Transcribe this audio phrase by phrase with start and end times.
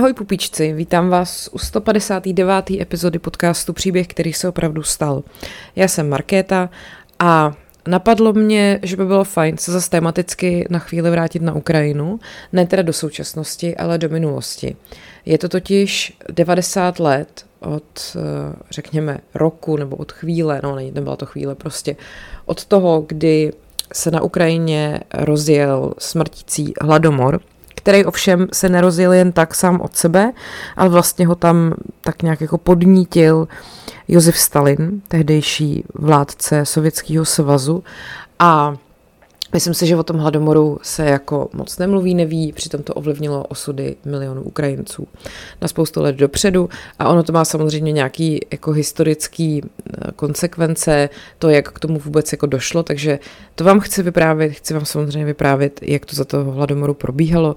[0.00, 2.70] Ahoj pupíčci, vítám vás u 159.
[2.70, 5.22] epizody podcastu Příběh, který se opravdu stal.
[5.76, 6.70] Já jsem Markéta
[7.18, 7.52] a
[7.88, 12.20] napadlo mě, že by bylo fajn se zase tematicky na chvíli vrátit na Ukrajinu,
[12.52, 14.76] ne teda do současnosti, ale do minulosti.
[15.26, 21.26] Je to totiž 90 let od, eh, řekněme, roku nebo od chvíle, no nebyla to
[21.26, 21.96] chvíle, prostě
[22.46, 23.52] od toho, kdy
[23.92, 27.40] se na Ukrajině rozjel smrtící hladomor,
[27.80, 30.32] který ovšem se nerozjel jen tak sám od sebe,
[30.76, 33.48] ale vlastně ho tam tak nějak jako podnítil
[34.08, 37.84] Josef Stalin, tehdejší vládce Sovětského svazu.
[38.38, 38.76] A
[39.52, 43.96] Myslím si, že o tom hladomoru se jako moc nemluví, neví, přitom to ovlivnilo osudy
[44.04, 45.08] milionů Ukrajinců
[45.60, 46.68] na spoustu let dopředu.
[46.98, 52.32] A ono to má samozřejmě nějaký jako historický eh, konsekvence, to, jak k tomu vůbec
[52.32, 53.18] jako došlo, takže
[53.54, 57.56] to vám chci vyprávět, chci vám samozřejmě vyprávět, jak to za toho hladomoru probíhalo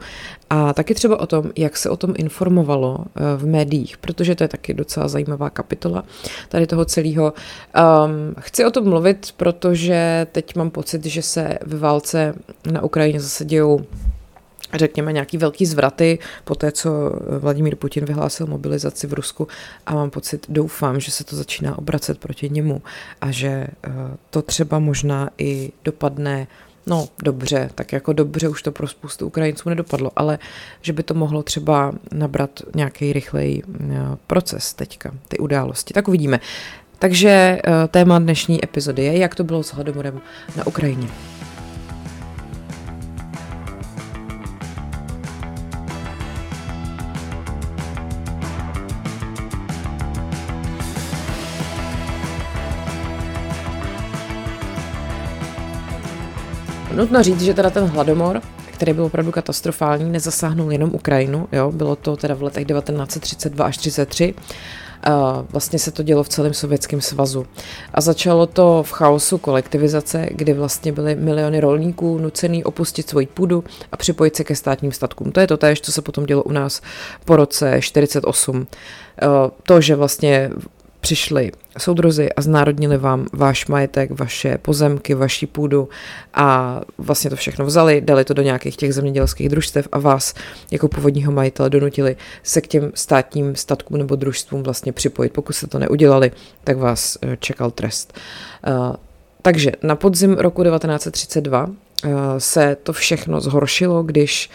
[0.53, 4.43] a taky třeba o tom, jak se o tom informovalo eh, v médiích, protože to
[4.43, 6.03] je taky docela zajímavá kapitola
[6.49, 7.33] tady toho celého.
[7.33, 12.33] Um, chci o tom mluvit, protože teď mám pocit, že se ve válce
[12.71, 13.85] na Ukrajině zase dějou
[14.73, 16.89] řekněme, nějaký velký zvraty po té, co
[17.39, 19.47] Vladimír Putin vyhlásil mobilizaci v Rusku
[19.85, 22.81] a mám pocit, doufám, že se to začíná obracet proti němu
[23.21, 23.91] a že eh,
[24.29, 26.47] to třeba možná i dopadne
[26.87, 30.39] No dobře, tak jako dobře už to pro spoustu Ukrajinců nedopadlo, ale
[30.81, 33.95] že by to mohlo třeba nabrat nějaký rychlej eh,
[34.27, 35.93] proces teďka, ty události.
[35.93, 36.39] Tak uvidíme.
[36.99, 40.21] Takže eh, téma dnešní epizody je, jak to bylo s hladomorem
[40.55, 41.07] na Ukrajině.
[56.95, 58.41] Nutno říct, že teda ten hladomor,
[58.71, 63.77] který byl opravdu katastrofální, nezasáhnul jenom Ukrajinu, jo, bylo to teda v letech 1932 až
[63.77, 64.33] 33.
[65.03, 67.45] A vlastně se to dělo v celém Sovětském svazu.
[67.93, 73.63] A začalo to v chaosu kolektivizace, kdy vlastně byly miliony rolníků nucený opustit svoji půdu
[73.91, 75.31] a připojit se ke státním statkům.
[75.31, 76.81] To je to též, co se potom dělo u nás
[77.25, 78.67] po roce 48.
[79.63, 80.49] To, že vlastně
[81.03, 85.89] přišli soudrozy a znárodnili vám váš majetek, vaše pozemky, vaši půdu
[86.33, 90.33] a vlastně to všechno vzali, dali to do nějakých těch zemědělských družstev a vás
[90.71, 95.33] jako původního majitele donutili se k těm státním statkům nebo družstvům vlastně připojit.
[95.33, 96.31] Pokud jste to neudělali,
[96.63, 98.13] tak vás eh, čekal trest.
[98.67, 98.95] Eh,
[99.41, 104.49] takže na podzim roku 1932 eh, se to všechno zhoršilo, když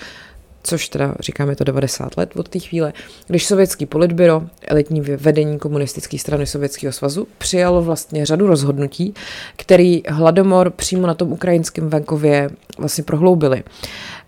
[0.68, 2.92] což teda říkáme to 90 let od té chvíle,
[3.26, 9.14] když sovětský politbyro, elitní vedení komunistické strany Sovětského svazu, přijalo vlastně řadu rozhodnutí,
[9.56, 13.62] který hladomor přímo na tom ukrajinském venkově vlastně prohloubili.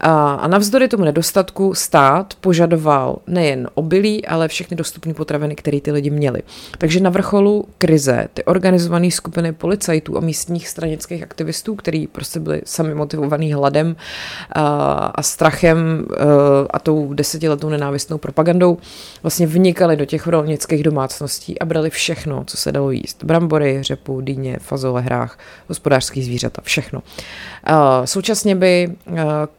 [0.01, 6.11] A navzdory tomu nedostatku stát požadoval nejen obilí, ale všechny dostupné potraviny, které ty lidi
[6.11, 6.43] měli.
[6.79, 12.63] Takže na vrcholu krize ty organizované skupiny policajtů a místních stranických aktivistů, kteří prostě byli
[12.65, 13.97] sami motivovaní hladem
[14.53, 14.63] a,
[15.15, 16.07] a strachem
[16.71, 18.79] a tou desetiletou nenávistnou propagandou,
[19.23, 23.25] vlastně vnikali do těch rolnických domácností a brali všechno, co se dalo jíst.
[23.25, 27.03] Brambory, řepu, dýně, fazole, hrách, hospodářský zvířata, všechno.
[28.05, 28.93] Současně by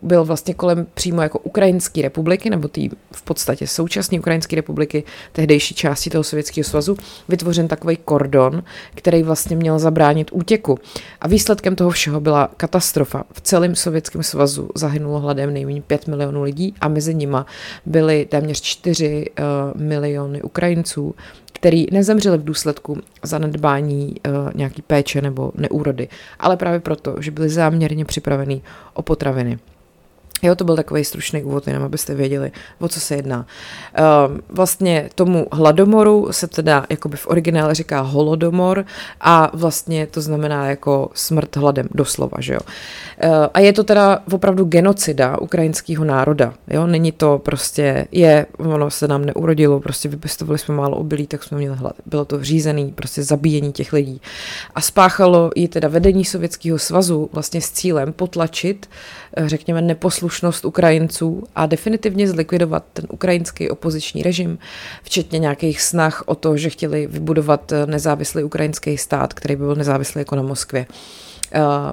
[0.01, 5.75] byl vlastně kolem přímo jako Ukrajinské republiky, nebo tý v podstatě současné Ukrajinské republiky, tehdejší
[5.75, 6.97] části toho Sovětského svazu,
[7.29, 8.63] vytvořen takový kordon,
[8.95, 10.79] který vlastně měl zabránit útěku.
[11.21, 13.23] A výsledkem toho všeho byla katastrofa.
[13.33, 17.45] V celém Sovětském svazu zahynulo hladem nejméně 5 milionů lidí a mezi nima
[17.85, 21.15] byly téměř 4 uh, eh, miliony Ukrajinců,
[21.53, 26.07] který nezemřeli v důsledku zanedbání uh, nějaký péče nebo neúrody,
[26.39, 28.61] ale právě proto, že byli záměrně připraveni
[28.93, 29.59] o potraviny.
[30.41, 33.45] Jo, to byl takový stručný úvod, jenom abyste věděli, o co se jedná.
[33.99, 38.85] Uh, vlastně tomu hladomoru se teda jakoby v originále říká holodomor
[39.21, 42.59] a vlastně to znamená jako smrt hladem, doslova, že jo.
[43.23, 48.89] Uh, a je to teda opravdu genocida ukrajinského národa, jo, není to prostě, je, ono
[48.89, 51.93] se nám neurodilo, prostě vypěstovali jsme málo obilí, tak jsme měli hlad.
[52.05, 54.21] Bylo to řízený, prostě zabíjení těch lidí.
[54.75, 58.89] A spáchalo i teda vedení Sovětského svazu vlastně s cílem potlačit,
[59.37, 64.59] řekněme, neposlušnost slušnost Ukrajinců a definitivně zlikvidovat ten ukrajinský opoziční režim,
[65.03, 70.19] včetně nějakých snah o to, že chtěli vybudovat nezávislý ukrajinský stát, který by byl nezávislý
[70.19, 70.85] jako na Moskvě.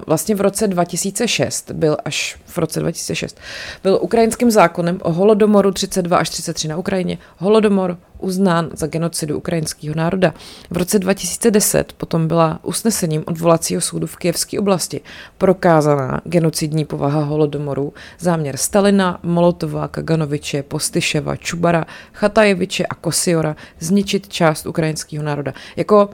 [0.07, 3.37] Vlastně v roce 2006 byl až v roce 2006
[3.83, 9.95] byl ukrajinským zákonem o holodomoru 32 až 33 na Ukrajině holodomor uznán za genocidu ukrajinského
[9.95, 10.33] národa.
[10.69, 15.01] V roce 2010 potom byla usnesením odvolacího soudu v Kijevské oblasti
[15.37, 24.65] prokázaná genocidní povaha holodomoru, záměr Stalina, Molotova, Kaganoviče, Postyševa, Čubara, Chatajeviče a Kosiora zničit část
[24.65, 25.53] ukrajinského národa.
[25.75, 26.09] Jako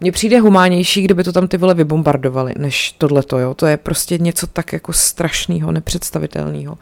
[0.00, 3.54] mně přijde humánější, kdyby to tam ty vole vybombardovali, než tohleto, jo.
[3.54, 6.78] To je prostě něco tak jako strašného, nepředstavitelného.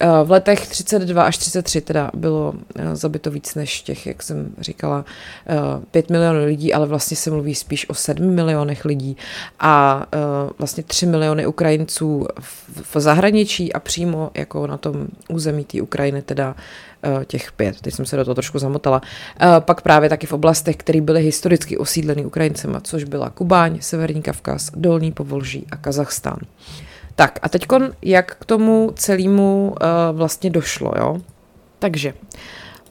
[0.00, 4.54] Eh, v letech 32 až 33 teda bylo eh, zabito víc než těch, jak jsem
[4.60, 5.04] říkala,
[5.90, 9.16] 5 eh, milionů lidí, ale vlastně se mluví spíš o 7 milionech lidí.
[9.60, 10.06] A
[10.58, 12.26] vlastně 3 miliony Ukrajinců
[12.94, 16.56] v zahraničí a přímo jako na tom území té Ukrajiny teda
[17.26, 19.02] těch pět, teď jsem se do toho trošku zamotala,
[19.60, 24.70] pak právě taky v oblastech, které byly historicky osídleny Ukrajincema, což byla Kubáň, Severní Kavkaz,
[24.76, 26.38] Dolní Povolží a Kazachstán.
[27.18, 27.66] Tak a teď
[28.02, 31.16] jak k tomu celému uh, vlastně došlo, jo?
[31.78, 32.14] Takže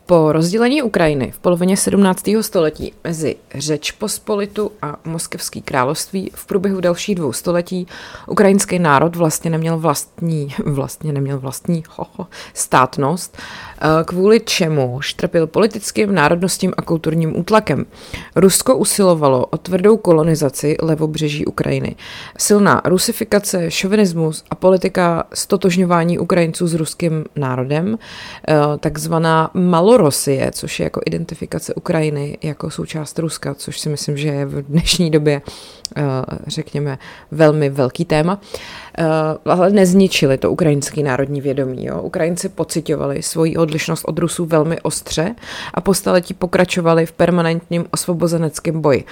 [0.08, 2.24] po rozdělení Ukrajiny v polovině 17.
[2.42, 7.88] století mezi Řeč Pospolitu a Moskevský království v průběhu dalších dvou století
[8.28, 16.16] ukrajinský národ vlastně neměl vlastní, vlastně neměl vlastní hoho, státnost, eh, kvůli čemu štrpil politickým,
[16.16, 17.86] národnostním a kulturním útlakem.
[18.36, 21.96] Rusko usilovalo o tvrdou kolonizaci levobřeží Ukrajiny.
[22.38, 27.98] Silná rusifikace, šovinismus a politika stotožňování Ukrajinců s ruským národem,
[28.48, 34.18] eh, takzvaná malo Malorosie, což je jako identifikace Ukrajiny jako součást Ruska, což si myslím,
[34.18, 35.42] že je v dnešní době,
[35.96, 36.02] eh,
[36.48, 36.98] řekněme,
[37.32, 38.42] velmi velký téma,
[38.98, 39.06] eh,
[39.46, 41.86] ale nezničili to ukrajinský národní vědomí.
[41.86, 42.02] Jo.
[42.02, 45.36] Ukrajinci pocitovali svoji odlišnost od Rusů velmi ostře
[45.74, 49.04] a po staletí pokračovali v permanentním osvobozeneckém boji.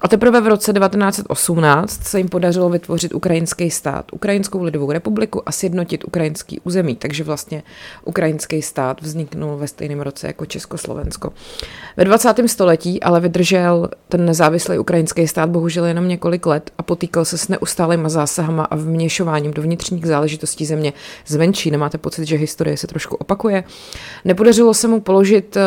[0.00, 5.52] A teprve v roce 1918 se jim podařilo vytvořit ukrajinský stát, Ukrajinskou lidovou republiku a
[5.52, 6.96] sjednotit ukrajinský území.
[6.96, 7.62] Takže vlastně
[8.04, 11.32] ukrajinský stát vzniknul ve stejném roce jako Československo.
[11.96, 12.34] Ve 20.
[12.46, 17.48] století ale vydržel ten nezávislý ukrajinský stát bohužel jenom několik let a potýkal se s
[17.48, 20.92] neustálýma zásahama a vměšováním do vnitřních záležitostí země
[21.26, 21.70] zvenčí.
[21.70, 23.64] Nemáte pocit, že historie se trošku opakuje?
[24.24, 25.60] Nepodařilo se mu položit eh,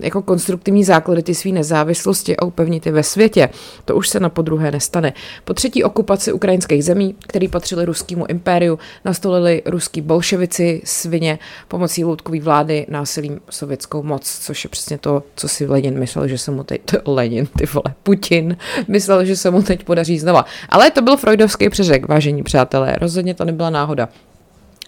[0.00, 3.48] jako konstruktivní základy ty své nezávislosti a upevnit je ve světě.
[3.84, 5.12] To už se na podruhé nestane.
[5.44, 12.40] Po třetí okupaci ukrajinských zemí, který patřili ruskému impériu, nastolili ruský bolševici svině pomocí loutkový
[12.40, 16.64] vlády násilím sovětskou moc, což je přesně to, co si Lenin myslel, že se mu
[16.64, 18.56] teď, to Lenin, ty vole, Putin,
[18.88, 20.44] myslel, že se mu teď podaří znova.
[20.68, 24.08] Ale to byl freudovský přeřek, vážení přátelé, rozhodně to nebyla náhoda.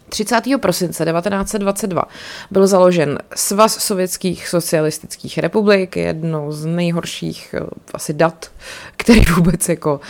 [0.09, 0.43] 30.
[0.61, 2.03] prosince 1922
[2.51, 8.51] byl založen Svaz sovětských socialistických republik, jedno z nejhorších eh, asi dat,
[8.97, 10.01] který vůbec jako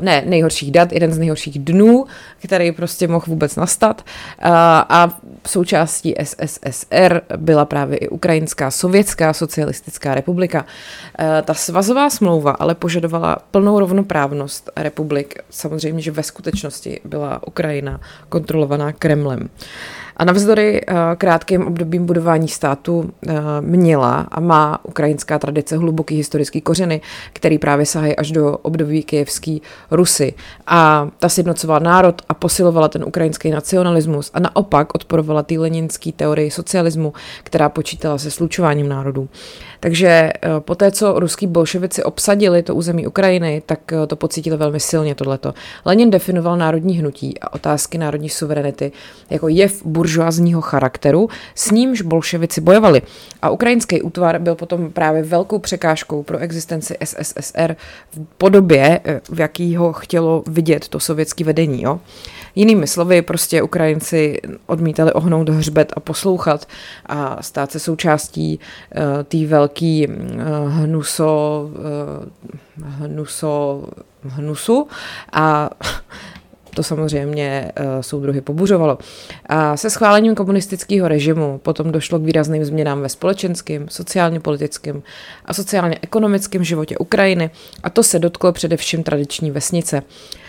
[0.00, 2.06] ne nejhorších dat, jeden z nejhorších dnů,
[2.38, 4.04] který prostě mohl vůbec nastat.
[4.38, 4.48] Eh,
[4.88, 10.66] a součástí SSSR byla právě i Ukrajinská sovětská socialistická republika.
[11.18, 15.34] Eh, ta svazová smlouva ale požadovala plnou rovnoprávnost republik.
[15.50, 19.48] Samozřejmě, že ve skutečnosti byla Ukrajina kontrolovaná Kremlem.
[20.18, 26.60] A navzdory uh, krátkým obdobím budování státu uh, měla a má ukrajinská tradice hluboký historický
[26.60, 27.00] kořeny,
[27.32, 30.34] který právě sahají až do období kijevský Rusy.
[30.66, 36.50] A ta sjednocovala národ a posilovala ten ukrajinský nacionalismus a naopak odporovala té leninské teorii
[36.50, 37.12] socialismu,
[37.42, 39.28] která počítala se slučováním národů.
[39.80, 44.80] Takže uh, po té, co ruský bolševici obsadili to území Ukrajiny, tak to pocítili velmi
[44.80, 45.54] silně tohleto.
[45.84, 48.92] Lenin definoval národní hnutí a otázky národní suverenity
[49.30, 53.02] jako jev bur buržoazního charakteru, s nímž bolševici bojovali.
[53.42, 57.76] A ukrajinský útvar byl potom právě velkou překážkou pro existenci SSSR
[58.10, 61.82] v podobě, eh, v jaký ho chtělo vidět to sovětské vedení.
[61.82, 62.00] Jo?
[62.54, 66.66] Jinými slovy, prostě Ukrajinci odmítali ohnout hřbet a poslouchat
[67.06, 70.14] a stát se součástí uh, té velký uh,
[70.68, 71.70] hnuso,
[72.76, 73.84] uh, hnuso,
[74.24, 74.88] hnusu
[75.32, 75.70] a
[76.78, 78.98] to samozřejmě uh, soudruhy pobuřovalo.
[79.46, 85.02] A se schválením komunistického režimu potom došlo k výrazným změnám ve společenském, sociálně politickém
[85.44, 87.50] a sociálně ekonomickém životě Ukrajiny
[87.82, 90.02] a to se dotklo především tradiční vesnice.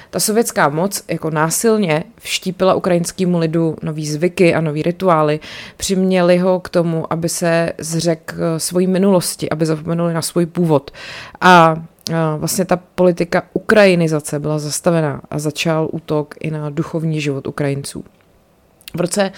[0.09, 5.39] Ta sovětská moc jako násilně vštípila ukrajinskému lidu nový zvyky a nový rituály,
[5.77, 10.91] přiměli ho k tomu, aby se zřekl svojí minulosti, aby zapomenuli na svůj původ.
[11.41, 11.83] A
[12.37, 18.03] vlastně ta politika ukrajinizace byla zastavená a začal útok i na duchovní život Ukrajinců.
[18.93, 19.31] V roce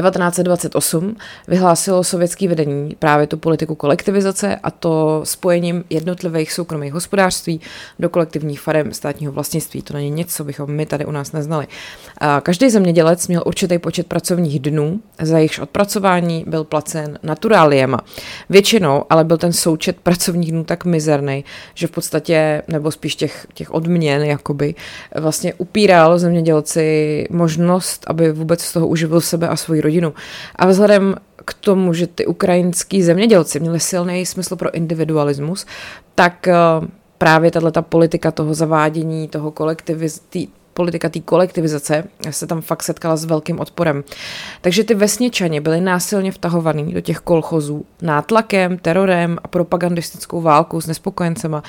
[0.00, 1.16] 1928
[1.48, 7.60] vyhlásilo sovětské vedení právě tu politiku kolektivizace a to spojením jednotlivých soukromých hospodářství
[7.98, 9.82] do kolektivních farem státního vlastnictví.
[9.82, 11.66] To není nic, co bychom my tady u nás neznali.
[12.42, 17.98] Každý zemědělec měl určitý počet pracovních dnů, za jejichž odpracování byl placen naturáliema.
[18.50, 21.44] Většinou ale byl ten součet pracovních dnů tak mizerný,
[21.74, 24.74] že v podstatě, nebo spíš těch, těch odměn, jakoby,
[25.16, 30.14] vlastně upíral zemědělci možnost, aby vůbec z toho uživil sebe a svoji rodinu.
[30.56, 35.66] A vzhledem k tomu, že ty ukrajinský zemědělci měli silný smysl pro individualismus,
[36.14, 36.54] tak eh,
[37.18, 43.24] právě tato politika toho zavádění, toho kolektivity, politika té kolektivizace se tam fakt setkala s
[43.24, 44.04] velkým odporem.
[44.60, 50.86] Takže ty vesničani byli násilně vtahovaní do těch kolchozů nátlakem, terorem a propagandistickou válkou s
[50.86, 51.62] nespokojencema,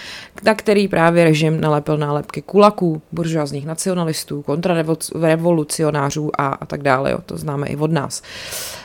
[0.43, 7.11] na který právě režim nalepil nálepky kulaků, buržoázních nacionalistů, kontrarevolucionářů a, a tak dále.
[7.11, 7.19] Jo.
[7.25, 8.21] To známe i od nás.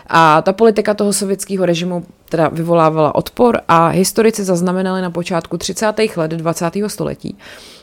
[0.06, 5.92] A ta politika toho sovětského režimu teda vyvolávala odpor a historici zaznamenali na počátku 30.
[6.16, 6.72] let 20.
[6.86, 7.38] století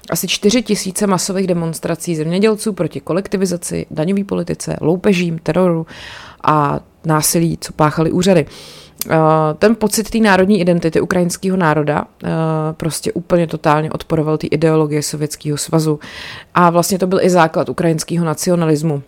[0.09, 5.85] asi 4 tisíce masových demonstrací zemědělců proti kolektivizaci, daňové politice, loupežím, teroru
[6.43, 8.45] a násilí, co páchali úřady.
[9.57, 12.05] Ten pocit té národní identity ukrajinského národa
[12.77, 15.99] prostě úplně totálně odporoval té ideologie Sovětského svazu
[16.53, 19.03] a vlastně to byl i základ ukrajinského nacionalismu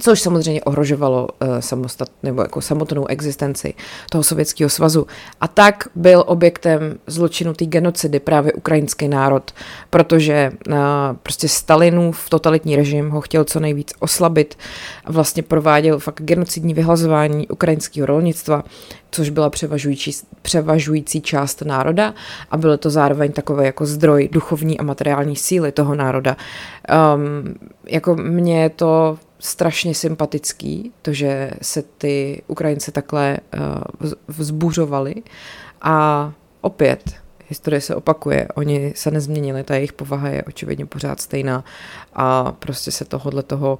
[0.00, 3.74] což samozřejmě ohrožovalo uh, samostat, nebo jako samotnou existenci
[4.10, 5.06] toho Sovětského svazu.
[5.40, 9.50] A tak byl objektem zločinu té genocidy právě ukrajinský národ,
[9.90, 10.74] protože uh,
[11.22, 14.58] prostě Stalinův totalitní režim ho chtěl co nejvíc oslabit
[15.04, 18.64] a vlastně prováděl fakt genocidní vyhlazování ukrajinského rolnictva,
[19.10, 22.14] což byla převažující, převažující část národa
[22.50, 26.36] a bylo to zároveň takové jako zdroj duchovní a materiální síly toho národa.
[27.14, 27.54] Um,
[27.86, 33.38] jako mě to strašně sympatický, to, že se ty Ukrajince takhle
[34.00, 35.14] uh, vzbuřovali
[35.82, 41.64] a opět historie se opakuje, oni se nezměnili, ta jejich povaha je očividně pořád stejná
[42.12, 43.78] a prostě se tohohle toho,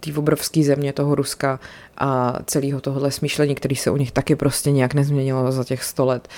[0.00, 1.60] té obrovské země, toho Ruska
[1.98, 6.04] a celého tohohle smýšlení, který se u nich taky prostě nějak nezměnilo za těch sto
[6.04, 6.28] let,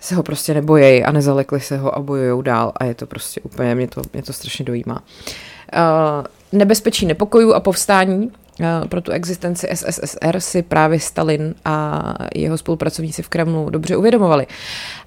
[0.00, 3.40] se ho prostě nebojejí a nezalekli se ho a bojujou dál a je to prostě
[3.40, 5.02] úplně, mě to, mě to strašně dojímá.
[5.02, 5.53] Uh,
[6.52, 12.02] nebezpečí nepokojů a povstání eh, pro tu existenci SSSR si právě Stalin a
[12.34, 14.46] jeho spolupracovníci v Kremlu dobře uvědomovali.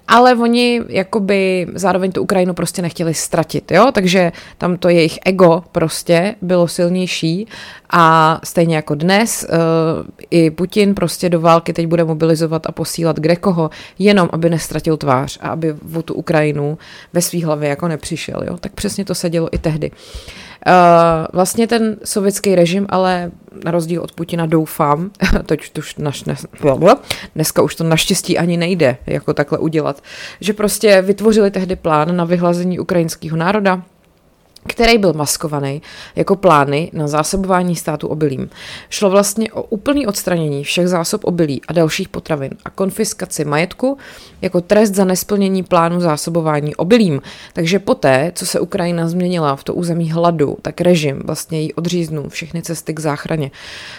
[0.08, 3.86] Ale oni jakoby zároveň tu Ukrajinu prostě nechtěli ztratit, jo?
[3.92, 7.46] takže tam to jejich ego prostě bylo silnější
[7.90, 13.16] a stejně jako dnes uh, i Putin prostě do války teď bude mobilizovat a posílat
[13.16, 16.78] kde koho, jenom aby nestratil tvář a aby o tu Ukrajinu
[17.12, 18.56] ve svý hlavě jako nepřišel, jo?
[18.60, 19.90] tak přesně to se dělo i tehdy.
[20.66, 20.72] Uh,
[21.32, 23.30] vlastně ten sovětský režim, ale
[23.64, 25.10] na rozdíl od Putina doufám,
[25.46, 26.36] teď už naš, ne,
[27.34, 30.02] dneska už to naštěstí ani nejde jako takhle udělat,
[30.40, 33.82] že prostě vytvořili tehdy plán na vyhlazení ukrajinského národa,
[34.68, 35.82] který byl maskovaný
[36.16, 38.50] jako plány na zásobování státu obilím.
[38.90, 43.98] Šlo vlastně o úplný odstranění všech zásob obilí a dalších potravin a konfiskaci majetku
[44.42, 47.22] jako trest za nesplnění plánu zásobování obilím.
[47.52, 52.28] Takže poté, co se Ukrajina změnila v to území hladu, tak režim vlastně jí odříznul
[52.28, 53.50] všechny cesty k záchraně.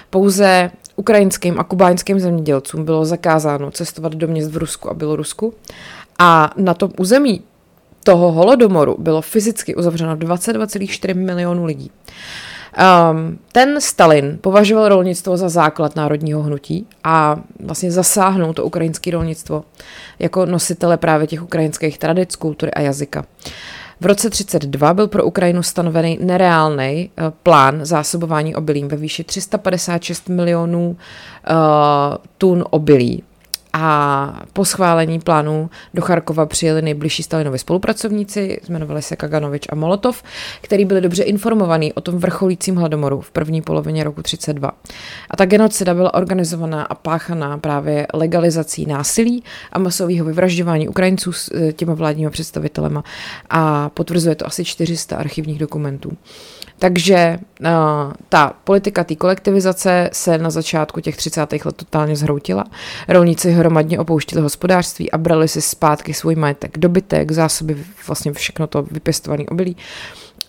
[0.09, 5.53] Pouze ukrajinským a kubánským zemědělcům bylo zakázáno cestovat do měst v Rusku a Bělorusku
[6.19, 7.41] a na tom území
[8.03, 11.91] toho holodomoru bylo fyzicky uzavřeno 22,4 milionů lidí.
[13.11, 19.63] Um, ten Stalin považoval rolnictvo za základ národního hnutí a vlastně zasáhnul to ukrajinské rolnictvo
[20.19, 23.25] jako nositele právě těch ukrajinských tradic, kultury a jazyka.
[24.01, 30.29] V roce 32 byl pro Ukrajinu stanovený nereálný uh, plán zásobování obilím ve výši 356
[30.29, 30.95] milionů uh,
[32.37, 33.23] tun obilí
[33.73, 40.23] a po schválení plánu do Charkova přijeli nejbližší Stalinovi spolupracovníci, jmenovali se Kaganovič a Molotov,
[40.61, 44.71] který byli dobře informovaní o tom vrcholícím hladomoru v první polovině roku 32.
[45.29, 51.51] A ta genocida byla organizovaná a páchaná právě legalizací násilí a masového vyvražďování Ukrajinců s
[51.53, 53.03] eh, těma vládními představitelema
[53.49, 56.17] a potvrzuje to asi 400 archivních dokumentů.
[56.79, 57.67] Takže uh,
[58.29, 61.51] ta politika té kolektivizace se na začátku těch 30.
[61.65, 62.65] let totálně zhroutila.
[63.07, 68.83] Rolníci hromadně opouštili hospodářství a brali si zpátky svůj majetek, dobytek, zásoby, vlastně všechno to
[68.83, 69.75] vypěstované obilí.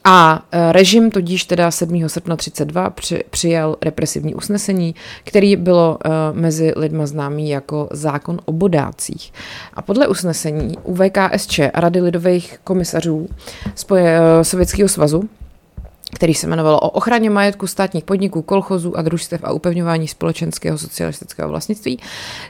[0.05, 2.09] A e, režim tudíž teda 7.
[2.09, 4.95] srpna 32 při, přijal represivní usnesení,
[5.25, 9.33] který bylo uh, mezi lidma známý jako zákon o bodácích.
[9.75, 13.29] A podle usnesení UVKSČ a Rady lidových komisařů
[13.75, 15.29] Spoje, uh, Sovětského svazu
[16.15, 21.49] který se jmenovalo o ochraně majetku státních podniků, kolchozů a družstev a upevňování společenského socialistického
[21.49, 21.99] vlastnictví,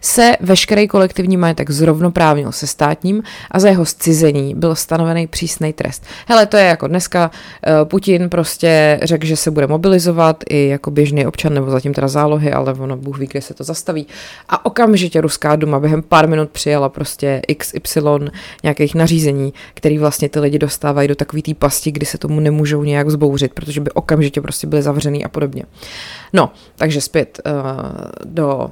[0.00, 6.04] se veškerý kolektivní majetek zrovnoprávnil se státním a za jeho zcizení byl stanovený přísný trest.
[6.26, 10.90] Hele, to je jako dneska uh, Putin prostě řekl, že se bude mobilizovat i jako
[10.90, 14.06] běžný občan, nebo zatím teda zálohy, ale ono Bůh ví, kde se to zastaví.
[14.48, 18.00] A okamžitě Ruská duma během pár minut přijala prostě XY
[18.62, 22.84] nějakých nařízení, který vlastně ty lidi dostávají do takové té pasti, kdy se tomu nemůžou
[22.84, 25.64] nějak zbouřit vyřešit, protože by okamžitě prostě byly zavřený a podobně.
[26.32, 27.52] No, takže zpět uh,
[28.24, 28.70] do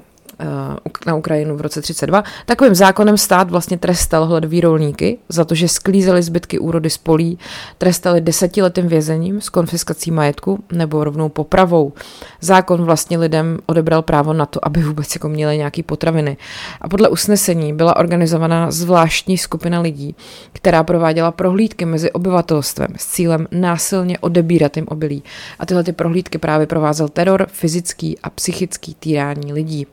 [1.07, 2.25] na Ukrajinu v roce 32.
[2.47, 7.39] Takovým zákonem stát vlastně trestal hledový rolníky za to, že sklízeli zbytky úrody z polí,
[7.79, 11.93] trestali desetiletým vězením s konfiskací majetku nebo rovnou popravou.
[12.41, 16.37] Zákon vlastně lidem odebral právo na to, aby vůbec jako měli nějaký potraviny.
[16.81, 20.17] A podle usnesení byla organizovaná zvláštní skupina lidí,
[20.53, 25.23] která prováděla prohlídky mezi obyvatelstvem s cílem násilně odebírat jim obilí.
[25.59, 29.87] A tyhle ty prohlídky právě provázel teror, fyzický a psychický týrání lidí.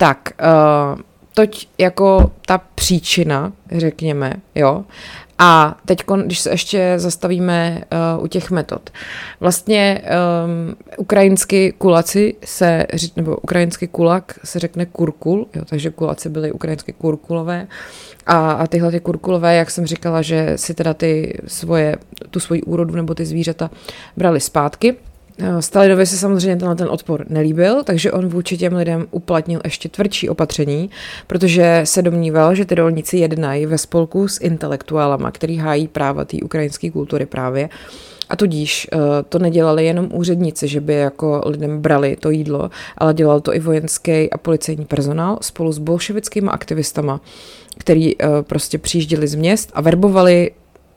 [0.00, 0.32] Tak,
[0.94, 1.00] uh,
[1.34, 4.84] toť jako ta příčina, řekněme, jo.
[5.38, 7.80] A teď, když se ještě zastavíme
[8.16, 8.90] uh, u těch metod.
[9.40, 16.52] Vlastně um, ukrajinský kulaci se, nebo ukrajinský kulak se řekne kurkul, jo, takže kulaci byly
[16.52, 17.66] ukrajinské kurkulové.
[18.26, 21.96] A, a tyhle ty kurkulové, jak jsem říkala, že si teda ty svoje,
[22.30, 23.70] tu svoji úrodu nebo ty zvířata
[24.16, 24.96] brali zpátky,
[25.60, 30.28] Stalinovi se samozřejmě tenhle ten odpor nelíbil, takže on vůči těm lidem uplatnil ještě tvrdší
[30.28, 30.90] opatření,
[31.26, 36.36] protože se domníval, že ty rolníci jednají ve spolku s intelektuálama, který hájí práva té
[36.44, 37.68] ukrajinské kultury právě.
[38.28, 43.14] A tudíž uh, to nedělali jenom úředníci, že by jako lidem brali to jídlo, ale
[43.14, 47.20] dělal to i vojenský a policejní personál spolu s bolševickými aktivistama,
[47.78, 50.50] který uh, prostě přijížděli z měst a verbovali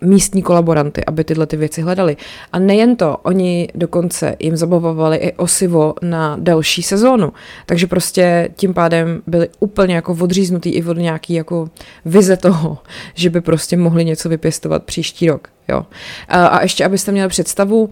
[0.03, 2.17] místní kolaboranty, aby tyhle ty věci hledali.
[2.51, 7.33] A nejen to, oni dokonce jim zabavovali i osivo na další sezónu.
[7.65, 11.69] Takže prostě tím pádem byli úplně jako odříznutý i od nějaký jako
[12.05, 12.77] vize toho,
[13.13, 15.47] že by prostě mohli něco vypěstovat příští rok.
[15.69, 15.85] Jo.
[16.29, 17.89] A ještě, abyste měli představu,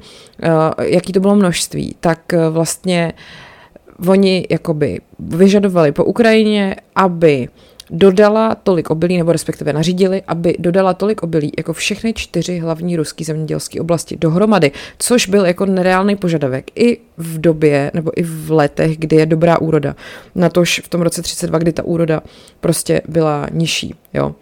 [0.81, 3.13] jaký to bylo množství, tak vlastně
[4.07, 7.47] oni jakoby vyžadovali po Ukrajině, aby
[7.91, 13.23] dodala tolik obilí, nebo respektive nařídili, aby dodala tolik obilí jako všechny čtyři hlavní ruské
[13.23, 18.97] zemědělské oblasti dohromady, což byl jako nereálný požadavek i v době nebo i v letech,
[18.97, 19.95] kdy je dobrá úroda.
[20.35, 22.21] Natož v tom roce 32, kdy ta úroda
[22.59, 23.95] prostě byla nižší.
[24.13, 24.35] Jo.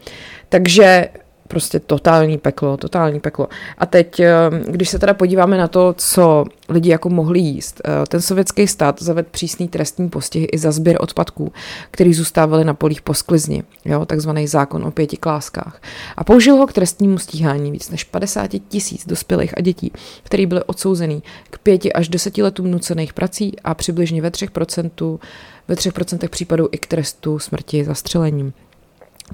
[0.49, 1.09] Takže
[1.49, 3.47] prostě totální peklo, totální peklo.
[3.77, 4.33] A teď, eh,
[4.67, 9.01] když se teda podíváme na to, co lidi jako mohli jíst, eh, ten sovětský stát
[9.01, 11.51] zavedl přísný trestní postihy i za sběr odpadků,
[11.91, 15.81] který zůstávaly na polích po sklizni, jo, takzvaný zákon o pěti kláskách.
[16.17, 19.91] A použil ho k trestnímu stíhání víc než 50 tisíc dospělých a dětí,
[20.23, 25.19] který byli odsouzený k pěti až deseti letům nucených prací a přibližně ve 3%,
[25.67, 28.53] ve 3% případů i k trestu smrti zastřelením.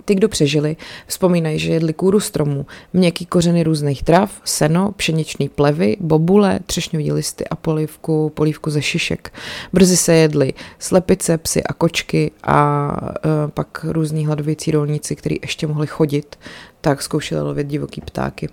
[0.06, 0.76] Ty, kdo přežili,
[1.08, 7.48] vzpomínají, že jedli kůru stromů, měkký kořeny různých trav, seno, pšeničný plevy, bobule, třešňový listy
[7.48, 9.34] a polívku, polívku ze šišek.
[9.74, 15.68] Brzy se jedli slepice, psy a kočky a e, pak různí hladověcí rolníci, kteří ještě
[15.68, 16.36] mohli chodit,
[16.82, 18.50] tak zkoušeli lovit divoký ptáky.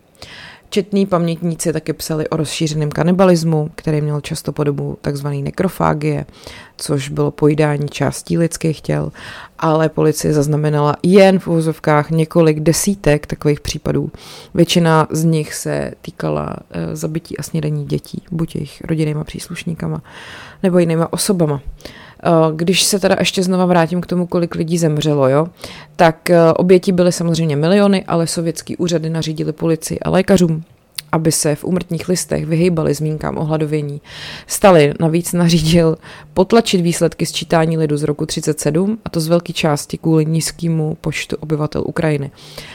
[0.75, 5.29] Četní pamětníci také psali o rozšířeném kanibalismu, který měl často podobu tzv.
[5.29, 6.27] nekrofágie,
[6.77, 9.13] což bylo pojídání částí lidských těl,
[9.59, 14.11] ale policie zaznamenala jen v uvozovkách několik desítek takových případů.
[14.55, 20.03] Většina z nich se týkala e, zabití a snědení dětí, buď jejich rodinnýma příslušníkama
[20.63, 21.61] nebo jinýma osobama.
[22.25, 25.47] Eh, když se teda ještě znova vrátím k tomu, kolik lidí zemřelo, jo,
[25.97, 30.65] tak eh, oběti byly samozřejmě miliony, ale sovětský úřady nařídili policii a lékařům,
[31.13, 34.01] aby se v umrtních listech vyhýbali zmínkám o hladovění.
[34.47, 35.99] Stalin navíc nařídil
[36.35, 41.37] potlačit výsledky sčítání lidu z roku 37, a to z velké části kvůli nízkému počtu
[41.41, 42.31] obyvatel Ukrajiny.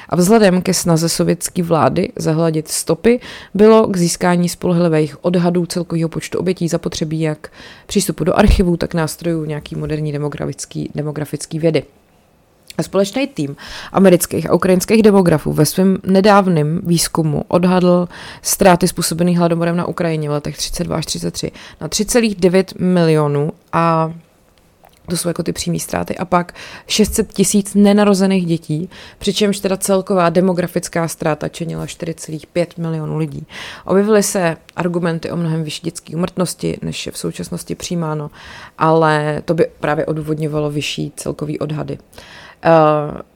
[0.09, 3.19] A vzhledem ke snaze sovětské vlády zahladit stopy
[3.53, 7.51] bylo k získání spolehlivých odhadů celkového počtu obětí zapotřebí jak
[7.85, 11.83] přístupu do archivů, tak nástrojů nějaký moderní demografický, demografický vědy.
[12.81, 13.55] Společný tým
[13.91, 18.07] amerických a ukrajinských demografů ve svém nedávném výzkumu odhadl
[18.41, 24.13] ztráty způsobené hladomorem na Ukrajině v letech 32 až 33 na 3,9 milionů a
[25.09, 26.17] to jsou jako ty přímé ztráty.
[26.17, 26.53] A pak
[26.87, 33.45] 600 tisíc nenarozených dětí, přičemž teda celková demografická ztráta činila 4,5 milionů lidí.
[33.85, 38.31] Objevily se argumenty o mnohem vyšší dětské umrtnosti, než je v současnosti přijímáno,
[38.77, 41.97] ale to by právě odůvodňovalo vyšší celkový odhady.
[41.97, 42.46] Uh,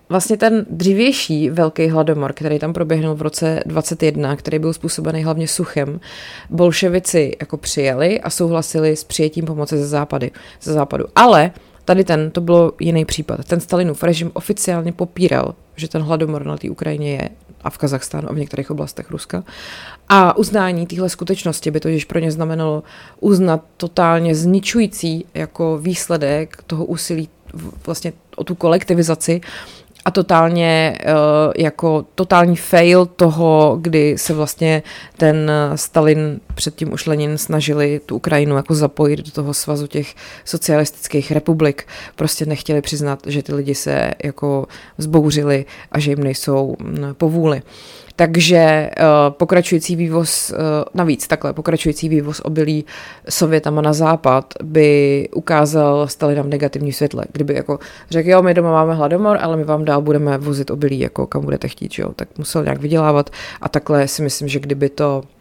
[0.09, 5.47] vlastně ten dřívější velký hladomor, který tam proběhnul v roce 21, který byl způsobený hlavně
[5.47, 5.99] suchem,
[6.49, 10.31] bolševici jako přijali a souhlasili s přijetím pomoci ze, západy,
[10.61, 11.05] ze západu.
[11.15, 11.51] Ale
[11.85, 13.45] tady ten, to bylo jiný případ.
[13.47, 17.29] Ten Stalinův režim oficiálně popíral, že ten hladomor na té Ukrajině je
[17.63, 19.43] a v Kazachstánu a v některých oblastech Ruska.
[20.09, 22.83] A uznání téhle skutečnosti by totiž pro ně znamenalo
[23.19, 27.29] uznat totálně zničující jako výsledek toho úsilí
[27.85, 29.41] vlastně o tu kolektivizaci
[30.05, 31.13] a totálně uh,
[31.57, 34.83] jako totální fail toho, kdy se vlastně
[35.17, 41.31] ten Stalin, předtím už Lenin, snažili tu Ukrajinu jako zapojit do toho svazu těch socialistických
[41.31, 41.87] republik.
[42.15, 47.61] Prostě nechtěli přiznat, že ty lidi se jako zbouřili a že jim nejsou mm, povůli.
[48.21, 50.57] Takže uh, pokračující vývoz, uh,
[50.93, 52.85] navíc takhle, pokračující vývoz obilí
[53.29, 57.25] Sovětama na západ by ukázal Stalina v negativní světle.
[57.31, 57.79] Kdyby jako
[58.09, 61.41] řekl, jo, my doma máme hladomor, ale my vám dál budeme vozit obilí, jako kam
[61.41, 63.29] budete chtít, jo, tak musel nějak vydělávat
[63.61, 65.40] a takhle si myslím, že kdyby to Eh,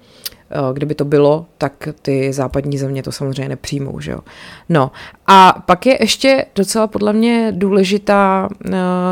[0.72, 4.00] kdyby to bylo, tak ty západní země to samozřejmě nepřijmou.
[4.00, 4.20] Že jo?
[4.68, 4.90] No
[5.26, 8.70] a pak je ještě docela podle mě důležitá eh,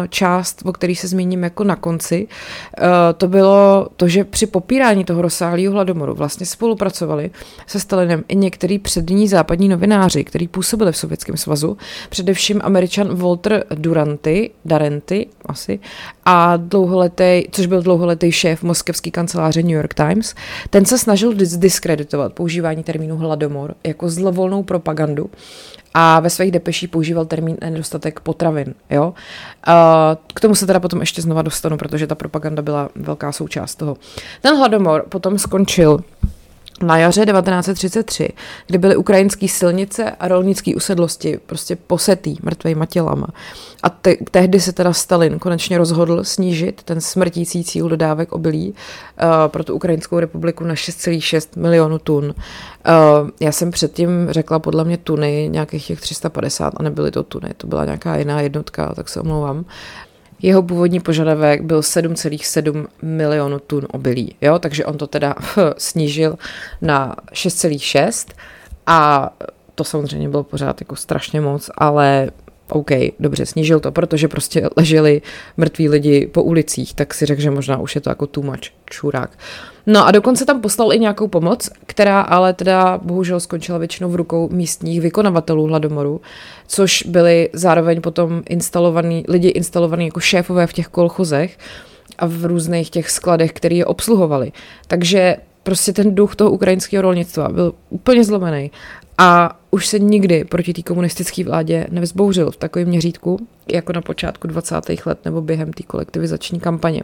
[0.09, 2.29] část, o který se zmíním jako na konci.
[2.79, 2.83] Eh,
[3.17, 7.31] to bylo to, že při popírání toho rozsáhlého hladomoru vlastně spolupracovali
[7.67, 11.77] se Stalinem i některý přední západní novináři, kteří působili v Sovětském svazu,
[12.09, 15.81] především američan Walter Duranty, Darenty asi,
[16.31, 20.35] a dlouholetý, což byl dlouholetý šéf moskevské kanceláře New York Times,
[20.71, 25.31] ten se snažil diskreditovat používání termínu hladomor jako zlovolnou propagandu
[25.95, 28.75] a ve svých depeších používal termín nedostatek potravin.
[28.91, 29.15] Jo?
[30.35, 33.97] K tomu se teda potom ještě znova dostanu, protože ta propaganda byla velká součást toho.
[34.43, 36.01] Ten hladomor potom skončil
[36.83, 38.29] na jaře 1933,
[38.67, 43.27] kdy byly ukrajinské silnice a rolnické usedlosti prostě posetý mrtvejma tělama.
[43.83, 49.29] A te- tehdy se teda Stalin konečně rozhodl snížit ten smrtící cíl dodávek obilí uh,
[49.47, 52.25] pro tu Ukrajinskou republiku na 6,6 milionů tun.
[52.25, 57.51] Uh, já jsem předtím řekla podle mě tuny, nějakých těch 350 a nebyly to tuny,
[57.57, 59.65] to byla nějaká jiná jednotka, tak se omlouvám.
[60.43, 64.59] Jeho původní požadavek byl 7,7 milionů tun obilí, jo?
[64.59, 65.35] takže on to teda
[65.79, 66.39] snížil
[66.81, 68.33] na 6,6
[68.87, 69.31] a
[69.75, 72.31] to samozřejmě bylo pořád jako strašně moc, ale
[72.69, 75.23] OK, dobře, snížil to, protože prostě leželi
[75.57, 78.61] mrtví lidi po ulicích, tak si řekl, že možná už je to jako too much,
[78.85, 79.31] čurák.
[79.87, 84.17] No a dokonce tam poslal i nějakou pomoc, která ale teda bohužel skončila většinou v
[84.17, 86.21] rukou místních vykonavatelů hladomoru,
[86.67, 91.59] což byli zároveň potom instalovaní, lidi instalovaní jako šéfové v těch kolchozech
[92.19, 94.53] a v různých těch skladech, které je obsluhovali.
[94.87, 95.37] Takže
[95.69, 98.71] prostě ten duch toho ukrajinského rolnictva byl úplně zlomený
[99.19, 104.47] a už se nikdy proti té komunistické vládě nevzbouřil v takovém měřítku, jako na počátku
[104.47, 105.07] 20.
[105.07, 107.03] let nebo během té kolektivizační kampaně.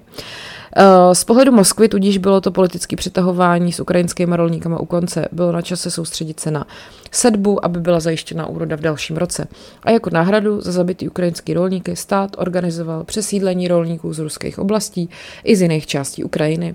[0.77, 5.29] Eh, z pohledu Moskvy tudíž bylo to politické přetahování s ukrajinskými rolníkama u konce.
[5.33, 6.66] Bylo na čase soustředit se na
[7.11, 9.48] sedbu, aby byla zajištěna úroda v dalším roce.
[9.83, 15.11] A jako náhradu za zabitý ukrajinský rolníky stát organizoval přesídlení rolníků z ruských oblastí
[15.44, 16.74] i z jiných částí Ukrajiny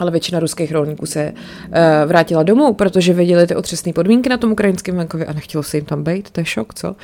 [0.00, 1.74] ale většina ruských rolníků se uh,
[2.06, 5.86] vrátila domů, protože věděli ty otřesné podmínky na tom ukrajinském venkově a nechtělo se jim
[5.86, 6.96] tam být, to je šok, co?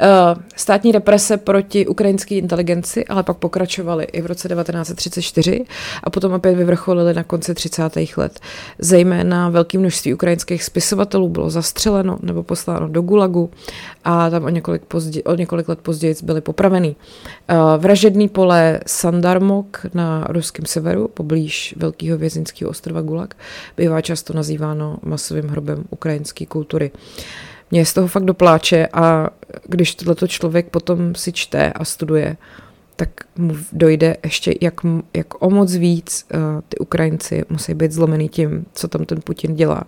[0.00, 5.64] Uh, státní represe proti ukrajinské inteligenci ale pak pokračovaly i v roce 1934
[6.04, 7.96] a potom opět vyvrcholily na konci 30.
[8.16, 8.40] let.
[8.78, 13.50] Zejména velké množství ukrajinských spisovatelů bylo zastřeleno nebo posláno do Gulagu
[14.04, 16.96] a tam o několik, pozdě, o několik let později byli popravený.
[17.50, 23.34] Uh, vražedný pole Sandarmok na ruském severu, poblíž velkého vězinského ostrova Gulag,
[23.76, 26.90] bývá často nazýváno masovým hrobem ukrajinské kultury.
[27.70, 29.28] Mě z toho fakt dopláče a
[29.68, 32.36] když tohleto člověk potom si čte a studuje,
[32.96, 34.74] tak mu dojde ještě, jak,
[35.14, 39.54] jak o moc víc uh, ty Ukrajinci musí být zlomený tím, co tam ten Putin
[39.54, 39.82] dělá,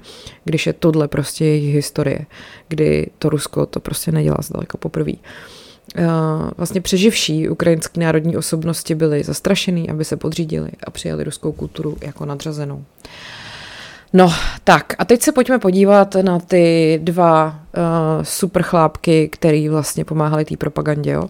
[0.45, 2.27] když je tohle prostě jejich historie,
[2.69, 5.13] kdy to Rusko to prostě nedělá zdaleka poprvé.
[5.13, 6.05] Uh,
[6.57, 12.27] vlastně přeživší ukrajinské národní osobnosti byly zastrašený, aby se podřídili a přijali ruskou kulturu jako
[12.27, 12.85] nadřazenou.
[14.13, 14.33] No,
[14.65, 20.45] tak a teď se pojďme podívat na ty dva uh, super chlápky, který vlastně pomáhali
[20.45, 21.29] té propagandě, jo.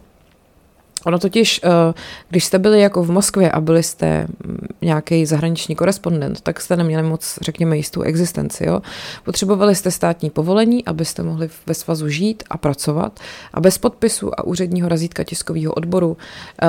[1.07, 1.95] Ono totiž, eh,
[2.29, 6.77] když jste byli jako v Moskvě a byli jste mm, nějaký zahraniční korespondent, tak jste
[6.77, 8.67] neměli moc, řekněme, jistou existenci.
[8.67, 8.81] Jo?
[9.25, 13.21] Potřebovali jste státní povolení, abyste mohli ve svazu žít a pracovat
[13.55, 16.17] a bez podpisu a úředního razítka tiskového odboru
[16.63, 16.67] eh,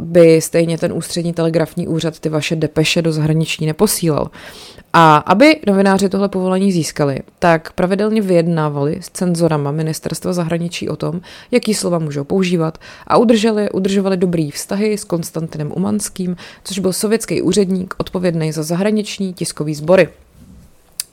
[0.00, 4.30] by stejně ten ústřední telegrafní úřad ty vaše depeše do zahraničí neposílal.
[4.92, 11.20] A aby novináři tohle povolení získali, tak pravidelně vyjednávali s cenzorama ministerstva zahraničí o tom,
[11.50, 17.42] jaký slova můžou používat a udrželi udržovali dobrý vztahy s Konstantinem Umanským, což byl sovětský
[17.42, 20.08] úředník odpovědný za zahraniční tiskový sbory.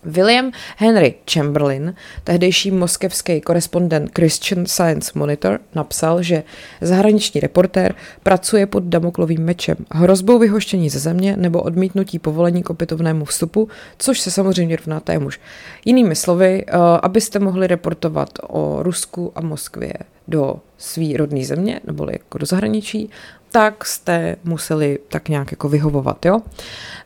[0.07, 6.43] William Henry Chamberlain, tehdejší moskevský korespondent Christian Science Monitor, napsal, že
[6.81, 13.25] zahraniční reportér pracuje pod damoklovým mečem, hrozbou vyhoštění ze země nebo odmítnutí povolení k opětovnému
[13.25, 15.39] vstupu, což se samozřejmě rovná témuž.
[15.85, 19.93] Jinými slovy, eh, abyste mohli reportovat o Rusku a Moskvě
[20.27, 23.09] do svý rodné země, nebo jako do zahraničí,
[23.57, 26.39] tak jste museli tak nějak jako vyhovovat, jo.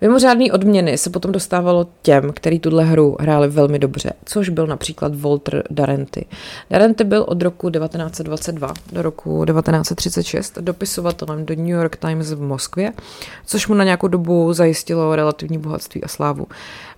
[0.01, 5.15] Mimořádné odměny se potom dostávalo těm, který tuhle hru hráli velmi dobře, což byl například
[5.15, 6.25] Walter Darenty.
[6.69, 12.93] Darenty byl od roku 1922 do roku 1936 dopisovatelem do New York Times v Moskvě,
[13.45, 16.47] což mu na nějakou dobu zajistilo relativní bohatství a slávu.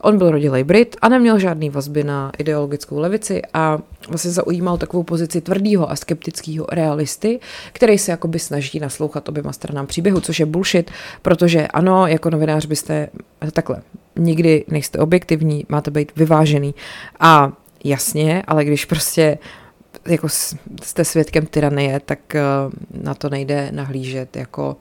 [0.03, 5.03] On byl rodilej Brit a neměl žádný vazby na ideologickou levici a vlastně zaujímal takovou
[5.03, 7.39] pozici tvrdého a skeptického realisty,
[7.73, 12.65] který se jakoby snaží naslouchat oběma stranám příběhu, což je bullshit, protože ano, jako novinář
[12.65, 13.07] byste
[13.51, 13.81] takhle,
[14.15, 16.75] nikdy nejste objektivní, máte být vyvážený
[17.19, 17.51] a
[17.83, 19.37] jasně, ale když prostě
[20.07, 20.27] jako
[20.83, 22.41] jste svědkem tyranie, tak eh,
[23.03, 24.77] na to nejde nahlížet jako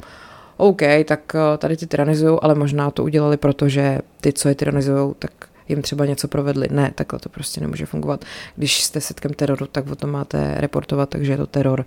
[0.56, 5.14] OK, tak eh, tady ty tyranizují, ale možná to udělali, protože ty, co je tyranizují,
[5.18, 5.32] tak
[5.68, 6.68] jim třeba něco provedli.
[6.70, 8.24] Ne, takhle to prostě nemůže fungovat.
[8.56, 11.84] Když jste setkem teroru, tak o tom máte reportovat, takže je to teror.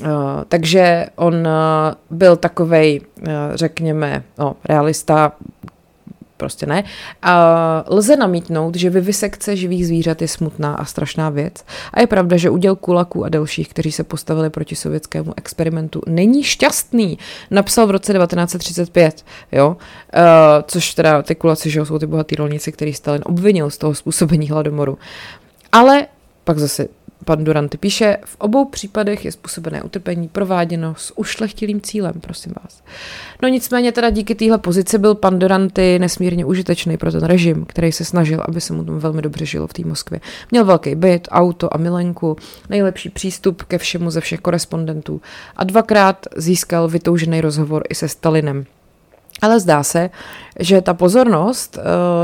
[0.00, 0.08] Uh,
[0.48, 5.32] takže on uh, byl takovej, uh, řekněme, no, realista,
[6.42, 6.84] prostě ne.
[7.22, 11.64] A lze namítnout, že vivisekce živých zvířat je smutná a strašná věc.
[11.94, 16.42] A je pravda, že uděl kulaků a dalších, kteří se postavili proti sovětskému experimentu, není
[16.42, 17.18] šťastný.
[17.50, 19.68] Napsal v roce 1935, jo.
[19.68, 19.76] Uh,
[20.66, 24.50] což teda ty kulaci, že jsou ty bohatý rolníci, který Stalin obvinil z toho způsobení
[24.50, 24.98] hladomoru.
[25.72, 26.06] Ale
[26.44, 26.88] pak zase
[27.24, 32.82] Pan Duranty píše, v obou případech je způsobené utrpení prováděno s ušlechtilým cílem, prosím vás.
[33.42, 37.92] No nicméně teda díky téhle pozici byl pan Duranty nesmírně užitečný pro ten režim, který
[37.92, 40.20] se snažil, aby se mu tam velmi dobře žilo v té Moskvě.
[40.50, 42.36] Měl velký byt, auto a milenku,
[42.68, 45.20] nejlepší přístup ke všemu ze všech korespondentů
[45.56, 48.64] a dvakrát získal vytoužený rozhovor i se Stalinem.
[49.40, 50.10] Ale zdá se,
[50.60, 51.82] že ta pozornost, eh,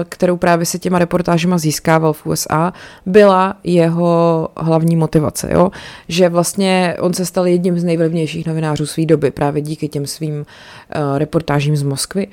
[0.09, 2.73] kterou právě se těma reportážema získával v USA,
[3.07, 5.49] byla jeho hlavní motivace.
[5.53, 5.71] Jo?
[6.09, 10.47] Že vlastně on se stal jedním z nejvlivnějších novinářů své doby právě díky těm svým
[10.91, 12.27] eh, reportážím z Moskvy.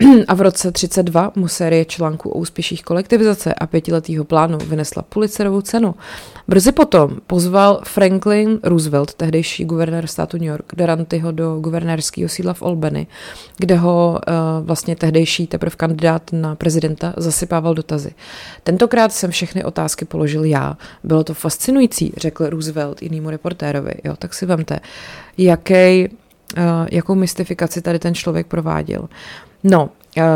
[0.28, 5.60] A v roce 32 mu série článků o úspěších kolektivizace a pětiletého plánu vynesla Pulitzerovou
[5.60, 5.94] cenu.
[6.48, 12.62] Brzy potom pozval Franklin Roosevelt, tehdejší guvernér státu New York, Darantyho do guvernérského sídla v
[12.62, 13.06] Albany,
[13.56, 18.14] kde ho uh, vlastně tehdejší teprve kandidát na prezidenta zasypával dotazy.
[18.62, 20.76] Tentokrát jsem všechny otázky položil já.
[21.04, 23.94] Bylo to fascinující, řekl Roosevelt jinýmu reportérovi.
[24.04, 24.80] Jo, tak si vemte,
[25.38, 29.08] jaký, uh, jakou mystifikaci tady ten člověk prováděl.
[29.64, 29.88] No,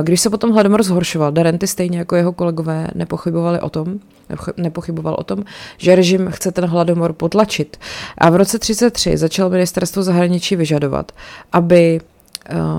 [0.02, 3.98] když se potom hladomor zhoršoval, Darenty stejně jako jeho kolegové nepochybovali o tom,
[4.56, 5.44] nepochyboval o tom,
[5.78, 7.76] že režim chce ten hladomor potlačit.
[8.18, 11.12] A v roce 1933 začal ministerstvo zahraničí vyžadovat,
[11.52, 12.13] aby Eh,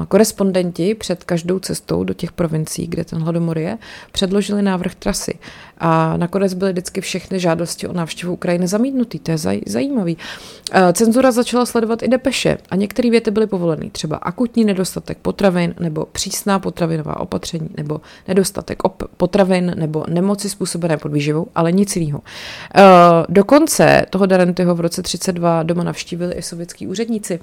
[0.08, 3.78] korespondenti před každou cestou do těch provincií, kde ten hladomor je,
[4.12, 5.39] předložili návrh trasy.
[5.78, 9.19] A nakonec byly vždycky všechny žádosti o návštěvu Ukrajiny zamítnutý.
[9.19, 10.17] To je zaj, zajímavý.
[10.71, 13.89] Eh, cenzura začala sledovat i depeše a některé věty byly povoleny.
[13.89, 20.97] Třeba akutní nedostatek potravin nebo přísná potravinová opatření nebo nedostatek op- potravin nebo nemoci způsobené
[20.97, 22.21] podvýživou, ale nic jiného.
[22.75, 22.82] Eh,
[23.30, 27.39] dokonce toho Darentyho v roce 32 doma navštívili i sovětský úředníci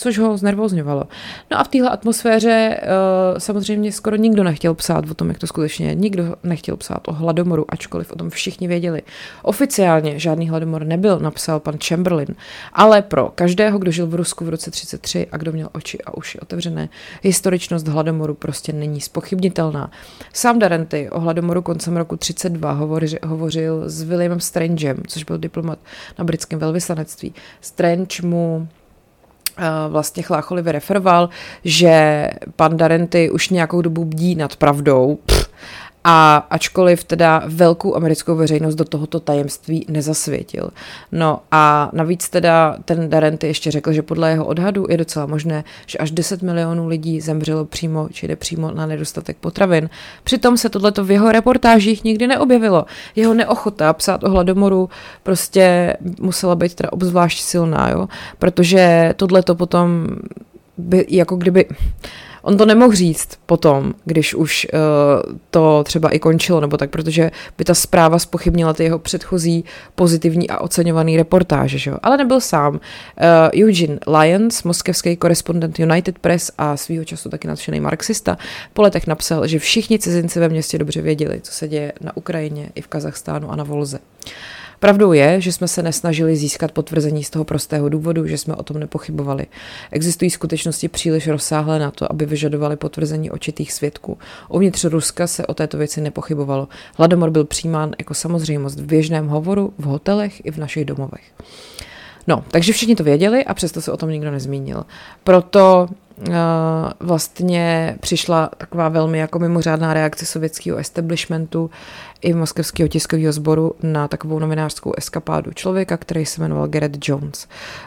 [0.00, 1.04] což ho znervozňovalo.
[1.50, 5.46] No a v téhle atmosféře uh, samozřejmě skoro nikdo nechtěl psát o tom, jak to
[5.46, 5.94] skutečně je.
[5.94, 9.02] Nikdo nechtěl psát o hladomoru, ačkoliv o tom všichni věděli.
[9.42, 12.28] Oficiálně žádný hladomor nebyl, napsal pan Chamberlain,
[12.72, 16.16] ale pro každého, kdo žil v Rusku v roce 33 a kdo měl oči a
[16.16, 16.88] uši otevřené,
[17.22, 19.90] historičnost hladomoru prostě není spochybnitelná.
[20.32, 25.78] Sám Darenty o hladomoru koncem roku 32 hovořil, hovořil s Williamem Strangem, což byl diplomat
[26.18, 27.34] na britském velvyslanectví.
[27.60, 28.68] Strange mu
[29.88, 31.28] vlastně Chlácholivě referoval,
[31.64, 35.18] že pan Darenty už nějakou dobu bdí nad pravdou.
[35.26, 35.39] Pff,
[36.04, 40.70] a ačkoliv teda velkou americkou veřejnost do tohoto tajemství nezasvětil.
[41.12, 45.64] No a navíc teda ten Darenty ještě řekl, že podle jeho odhadu je docela možné,
[45.86, 49.90] že až 10 milionů lidí zemřelo přímo či nepřímo na nedostatek potravin.
[50.24, 52.84] Přitom se tohleto v jeho reportážích nikdy neobjevilo.
[53.16, 54.88] Jeho neochota psát o hladomoru
[55.22, 58.08] prostě musela být teda obzvlášť silná, jo?
[58.38, 60.06] protože tohleto potom
[60.78, 61.66] by, jako kdyby
[62.42, 64.80] On to nemohl říct potom, když už uh,
[65.50, 70.50] to třeba i končilo, nebo tak, protože by ta zpráva spochybnila ty jeho předchozí pozitivní
[70.50, 71.92] a oceňovaný reportáže, že?
[72.02, 72.74] ale nebyl sám.
[72.74, 78.38] Uh, Eugene Lyons, moskevský korespondent United Press a svýho času taky nadšený marxista,
[78.72, 82.70] po letech napsal, že všichni cizinci ve městě dobře věděli, co se děje na Ukrajině
[82.74, 83.98] i v Kazachstánu a na Volze.
[84.80, 88.62] Pravdou je, že jsme se nesnažili získat potvrzení z toho prostého důvodu, že jsme o
[88.62, 89.46] tom nepochybovali.
[89.90, 94.18] Existují skutečnosti příliš rozsáhlé na to, aby vyžadovali potvrzení očitých svědků.
[94.48, 96.68] Uvnitř Ruska se o této věci nepochybovalo.
[96.96, 101.32] Hladomor byl přijímán jako samozřejmost v běžném hovoru, v hotelech i v našich domovech.
[102.26, 104.84] No, takže všichni to věděli a přesto se o tom nikdo nezmínil.
[105.24, 105.88] Proto
[107.00, 111.70] vlastně přišla taková velmi jako mimořádná reakce sovětského establishmentu
[112.20, 117.46] i moskevského tiskového sboru na takovou novinářskou eskapádu člověka, který se jmenoval Garrett Jones.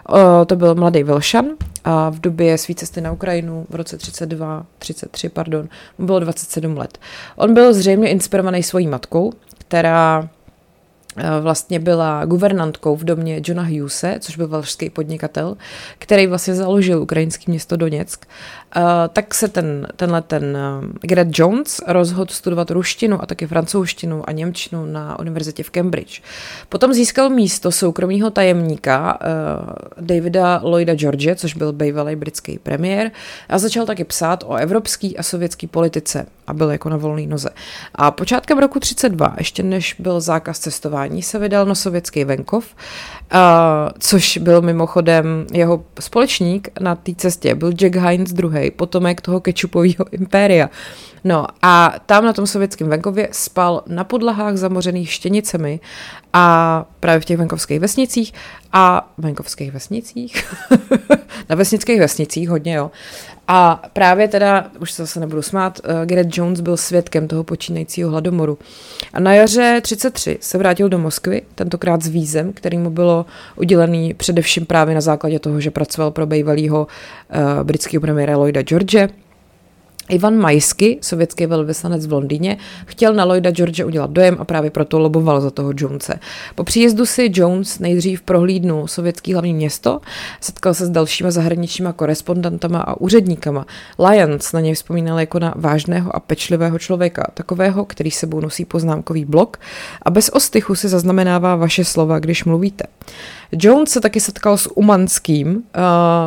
[0.09, 1.45] Uh, to byl mladý Velšan
[1.83, 5.67] a v době své cesty na Ukrajinu v roce 32, 33, pardon,
[5.97, 6.97] mu bylo 27 let.
[7.35, 10.42] On byl zřejmě inspirovaný svojí matkou, která Eh,
[11.41, 15.57] vlastně byla guvernantkou v domě Johna Hughese, což byl velšský podnikatel,
[15.99, 18.27] který vlastně založil ukrajinské město Doněck
[18.75, 24.29] Eh, tak se ten, tenhle ten uh, Greg Jones rozhodl studovat ruštinu a taky francouzštinu
[24.29, 26.21] a němčinu na univerzitě v Cambridge.
[26.69, 29.19] Potom získal místo soukromého tajemníka
[30.01, 33.11] Davida Lloyda George, což byl bývalý britský premiér,
[33.49, 37.49] a začal taky psát o evropské a sovětské politice a byl jako na volné noze.
[37.95, 42.75] A počátkem roku 32, ještě než byl zákaz cestování, se vydal na sovětský venkov,
[43.33, 43.39] uh,
[43.99, 50.05] což byl mimochodem jeho společník na té cestě, byl Jack Hines II potomek toho kečupového
[50.11, 50.69] impéria.
[51.23, 55.79] No a tam na tom sovětském venkově spal na podlahách zamořených štěnicemi
[56.33, 58.33] a právě v těch venkovských vesnicích
[58.73, 60.53] a venkovských vesnicích,
[61.49, 62.91] na vesnických vesnicích hodně, jo.
[63.47, 68.09] A právě teda, už se zase nebudu smát, uh, Garrett Jones byl svědkem toho počínajícího
[68.09, 68.57] hladomoru.
[69.13, 73.25] A na jaře 33 se vrátil do Moskvy, tentokrát s vízem, který mu bylo
[73.55, 79.07] udělený především právě na základě toho, že pracoval pro bývalého uh, britského premiéra Lloyda George
[80.09, 84.99] Ivan Majsky, sovětský velvyslanec v Londýně, chtěl na Lloyda George udělat dojem a právě proto
[84.99, 86.13] loboval za toho Jonese.
[86.55, 90.01] Po příjezdu si Jones nejdřív prohlídnul sovětský hlavní město,
[90.41, 93.65] setkal se s dalšíma zahraničníma korespondentama a úředníkama.
[93.99, 99.25] Lyons na něj vzpomínal jako na vážného a pečlivého člověka, takového, který sebou nosí poznámkový
[99.25, 99.57] blok
[100.01, 102.85] a bez ostychu si zaznamenává vaše slova, když mluvíte.
[103.55, 105.61] Jones se taky setkal s Umanským, uh,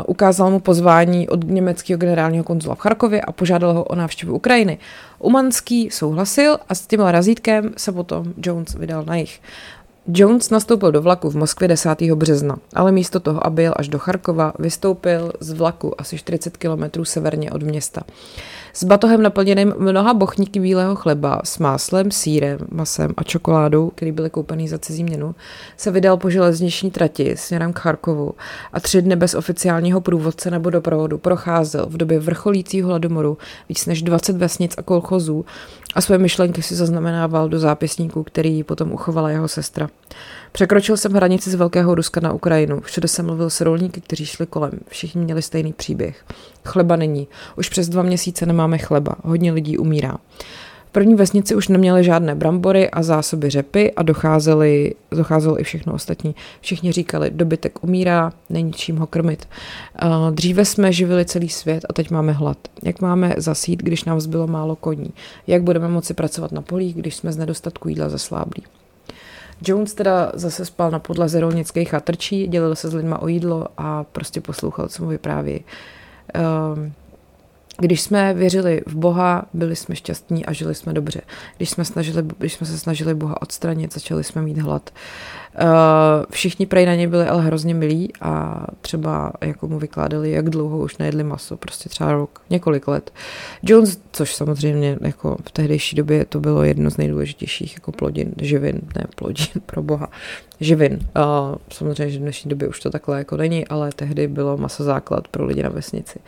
[0.06, 4.78] ukázal mu pozvání od německého generálního konzula v Charkově a požádal ho o návštěvu Ukrajiny.
[5.18, 9.40] Umanský souhlasil a s tím razítkem se potom Jones vydal na jich.
[10.08, 12.02] Jones nastoupil do vlaku v Moskvě 10.
[12.02, 17.04] března, ale místo toho, aby jel až do Charkova, vystoupil z vlaku asi 40 kilometrů
[17.04, 18.02] severně od města
[18.76, 24.30] s batohem naplněným mnoha bochníky bílého chleba s máslem, sírem, masem a čokoládou, který byly
[24.30, 25.34] koupený za cizí měnu,
[25.76, 28.34] se vydal po železniční trati směrem k Charkovu
[28.72, 34.02] a tři dny bez oficiálního průvodce nebo doprovodu procházel v době vrcholícího hladomoru víc než
[34.02, 35.44] 20 vesnic a kolchozů
[35.94, 39.88] a své myšlenky si zaznamenával do zápisníků, který potom uchovala jeho sestra.
[40.56, 42.80] Překročil jsem hranici z Velkého Ruska na Ukrajinu.
[42.80, 44.70] Všude jsem mluvil s rolníky, kteří šli kolem.
[44.88, 46.24] Všichni měli stejný příběh.
[46.64, 47.28] Chleba není.
[47.56, 49.16] Už přes dva měsíce nemáme chleba.
[49.24, 50.16] Hodně lidí umírá.
[50.86, 55.92] V první vesnici už neměli žádné brambory a zásoby řepy a docházeli, docházelo i všechno
[55.92, 56.34] ostatní.
[56.60, 59.48] Všichni říkali, dobytek umírá, není čím ho krmit.
[60.30, 62.58] Dříve jsme živili celý svět a teď máme hlad.
[62.82, 65.12] Jak máme zasít, když nám zbylo málo koní?
[65.46, 68.62] Jak budeme moci pracovat na polích, když jsme z nedostatku jídla zasláblí?
[69.62, 74.04] Jones teda zase spal na podlaze rolnických chatrčí, dělil se s lidma o jídlo a
[74.04, 75.64] prostě poslouchal, co mu vypráví.
[76.74, 76.92] Um,
[77.78, 81.20] když jsme věřili v Boha, byli jsme šťastní a žili jsme dobře.
[81.56, 84.90] Když jsme, snažili, když jsme se snažili Boha odstranit, začali jsme mít hlad.
[85.62, 90.50] Uh, všichni prej na ně byli ale hrozně milí a třeba jako mu vykládali, jak
[90.50, 93.12] dlouho už nejedli maso, prostě třeba rok, několik let.
[93.62, 98.80] Jones, což samozřejmě jako v tehdejší době to bylo jedno z nejdůležitějších jako plodin, živin,
[98.96, 100.08] ne plodin, pro boha,
[100.60, 100.92] živin.
[100.92, 104.84] Uh, samozřejmě, že v dnešní době už to takhle jako není, ale tehdy bylo maso
[104.84, 106.18] základ pro lidi na vesnici.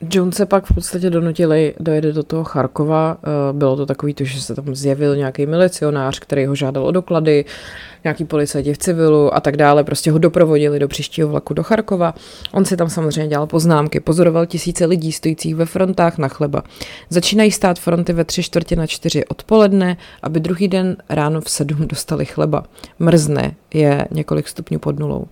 [0.00, 3.18] John se pak v podstatě donutili dojede do toho Charkova.
[3.22, 6.90] Eh, bylo to takový to, že se tam zjevil nějaký milicionář, který ho žádal o
[6.90, 7.44] doklady,
[8.04, 9.84] nějaký policajti v civilu a tak dále.
[9.84, 12.14] Prostě ho doprovodili do příštího vlaku do Charkova.
[12.52, 16.62] On si tam samozřejmě dělal poznámky, pozoroval tisíce lidí stojících ve frontách na chleba.
[17.10, 21.88] Začínají stát fronty ve tři čtvrtě na čtyři odpoledne, aby druhý den ráno v sedm
[21.88, 22.64] dostali chleba.
[22.98, 25.26] Mrzne je několik stupňů pod nulou.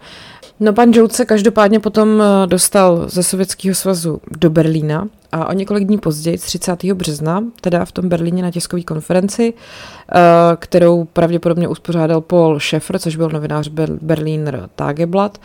[0.61, 5.53] No pan Jout se každopádně potom eh, dostal ze Sovětského svazu do Berlína a o
[5.53, 6.85] několik dní později, 30.
[6.85, 10.21] března, teda v tom Berlíně na tiskové konferenci, eh,
[10.57, 13.69] kterou pravděpodobně uspořádal Paul Schäfer, což byl novinář
[14.01, 15.41] Berliner Tageblatt,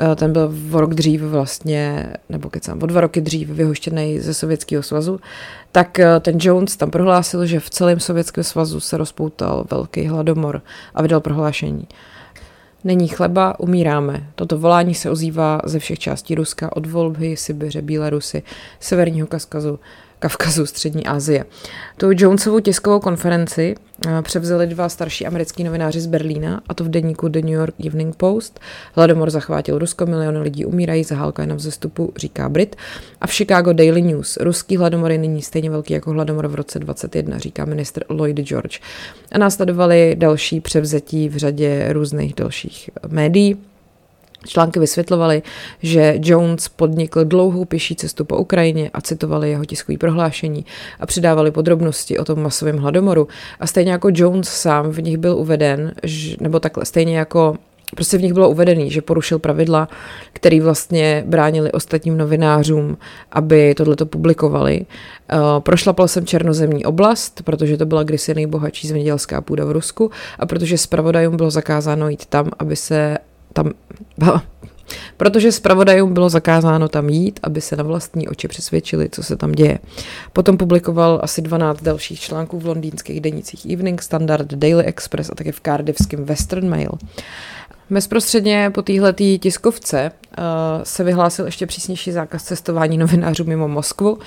[0.00, 4.34] eh, ten byl v rok dřív vlastně, nebo kecám, o dva roky dřív vyhoštěný ze
[4.34, 5.20] Sovětského svazu,
[5.72, 10.62] tak ten Jones tam prohlásil, že v celém Sovětském svazu se rozpoutal velký hladomor
[10.94, 11.88] a vydal prohlášení.
[12.84, 14.26] Není chleba, umíráme.
[14.34, 18.42] Toto volání se ozývá ze všech částí Ruska, od Volby, Sibiře, Bílarusy,
[18.80, 19.78] Severního Kavkazu,
[20.18, 21.44] Kavkazu, Střední Asie.
[21.96, 23.74] Tu Jonesovou tiskovou konferenci
[24.06, 27.74] eh, převzali dva starší americký novináři z Berlína, a to v deníku The New York
[27.86, 28.60] Evening Post.
[28.94, 32.76] Hladomor zachvátil Rusko, miliony lidí umírají, zahálka je na vzestupu, říká Brit.
[33.20, 34.38] A v Chicago Daily News.
[34.40, 38.80] Ruský hladomor je nyní stejně velký jako hladomor v roce 21, říká ministr Lloyd George.
[39.32, 43.56] A následovali další převzetí v řadě různých dalších médií.
[44.46, 45.42] Články vysvětlovaly,
[45.82, 50.64] že Jones podnikl dlouhou pěší cestu po Ukrajině a citovali jeho tiskové prohlášení
[51.00, 53.28] a přidávali podrobnosti o tom masovém hladomoru.
[53.60, 55.94] A stejně jako Jones sám v nich byl uveden,
[56.40, 57.56] nebo takhle, stejně jako
[57.94, 59.88] Prostě v nich bylo uvedený, že porušil pravidla,
[60.32, 62.98] které vlastně bránili ostatním novinářům,
[63.32, 64.80] aby tohleto publikovali.
[64.80, 70.46] Uh, prošlapal jsem černozemní oblast, protože to byla kdysi nejbohatší zemědělská půda v Rusku a
[70.46, 73.18] protože zpravodajům bylo zakázáno jít tam, aby se
[73.54, 73.70] tam,
[75.16, 79.52] protože zpravodajům bylo zakázáno tam jít, aby se na vlastní oči přesvědčili, co se tam
[79.52, 79.78] děje.
[80.32, 85.52] Potom publikoval asi 12 dalších článků v londýnských denicích Evening Standard, Daily Express a také
[85.52, 86.90] v cardiffském Western Mail.
[87.90, 90.44] Bezprostředně po téhle tiskovce uh,
[90.82, 94.12] se vyhlásil ještě přísnější zákaz cestování novinářů mimo Moskvu.
[94.12, 94.20] Uh,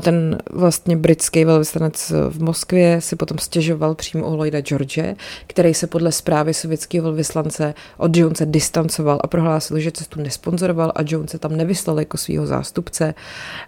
[0.00, 5.14] ten vlastně britský velvyslanec v Moskvě si potom stěžoval přímo u Lloyda George,
[5.46, 11.00] který se podle zprávy sovětského velvyslance od Jonese distancoval a prohlásil, že cestu nesponzoroval a
[11.06, 13.14] Jones se tam nevyslal jako svého zástupce.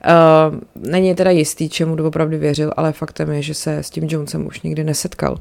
[0.06, 0.58] Uh,
[0.90, 4.62] není teda jistý, čemu doopravdy věřil, ale faktem je, že se s tím Jonesem už
[4.62, 5.38] nikdy nesetkal.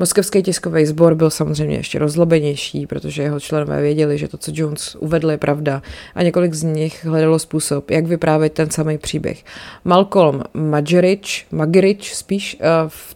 [0.00, 4.96] Moskevský tiskový sbor byl samozřejmě ještě rozlobenější, protože jeho členové věděli, že to, co Jones
[5.00, 5.82] uvedl, je pravda
[6.14, 9.44] a několik z nich hledalo způsob, jak vyprávět ten samý příběh.
[9.84, 13.14] Malcolm Magerič, Magerič spíš eh, v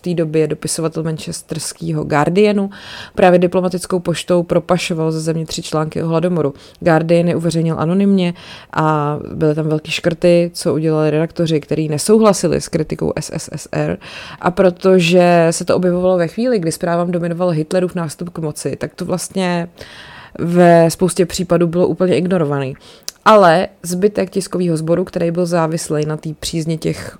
[0.00, 2.70] té době dopisovatel manchesterského Guardianu,
[3.14, 6.54] právě diplomatickou poštou propašoval ze země tři články o hladomoru.
[6.80, 8.34] Guardian je uveřejnil anonymně
[8.72, 13.98] a byly tam velké škrty, co udělali redaktoři, kteří nesouhlasili s kritikou SSSR
[14.40, 18.76] a protože se to objevilo objevovalo ve chvíli, kdy zprávám dominoval Hitlerův nástup k moci,
[18.76, 19.68] tak to vlastně
[20.38, 22.76] ve spoustě případů bylo úplně ignorovaný.
[23.24, 27.18] Ale zbytek tiskového sboru, který byl závislý na té přízně těch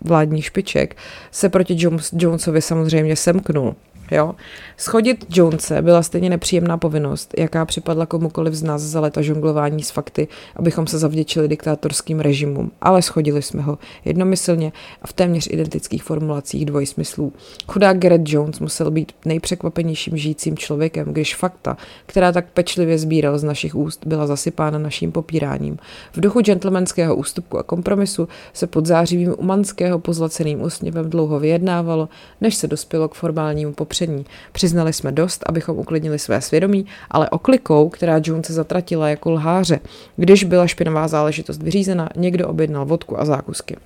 [0.00, 0.96] vládních špiček,
[1.30, 3.74] se proti Jones, Jonesovi samozřejmě semknul.
[4.10, 4.34] Jo?
[4.76, 9.90] Schodit Jonese byla stejně nepříjemná povinnost, jaká připadla komukoliv z nás za leta žonglování s
[9.90, 16.02] fakty, abychom se zavděčili diktátorským režimům, ale schodili jsme ho jednomyslně a v téměř identických
[16.02, 17.32] formulacích dvojsmyslů.
[17.68, 23.44] Chudák Garrett Jones musel být nejpřekvapenějším žijícím člověkem, když fakta, která tak pečlivě sbíral z
[23.44, 25.78] našich úst, byla zasypána naším popíráním.
[26.12, 32.08] V duchu gentlemanského ústupku a kompromisu se pod zářivým umanského pozlaceným úsměvem dlouho vyjednávalo,
[32.40, 34.26] než se dospělo k formálnímu popření.
[34.52, 39.80] Přiznali jsme dost, abychom uklidnili své svědomí, ale oklikou, která June se zatratila jako lháře.
[40.16, 43.76] Když byla špinavá záležitost vyřízena, někdo objednal vodku a zákusky.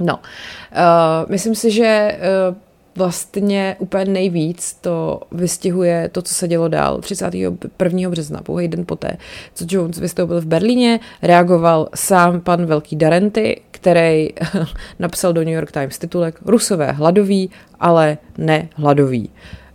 [0.00, 2.18] No, uh, myslím si, že
[2.50, 2.56] uh,
[2.96, 7.00] vlastně úplně nejvíc to vystihuje to, co se dělo dál.
[7.00, 8.10] 31.
[8.10, 9.16] března, pouhý den poté,
[9.54, 14.28] co Jones vystoupil v Berlíně, reagoval sám pan Velký Darenty, který
[14.98, 19.30] napsal do New York Times titulek Rusové hladoví, ale ne hladoví.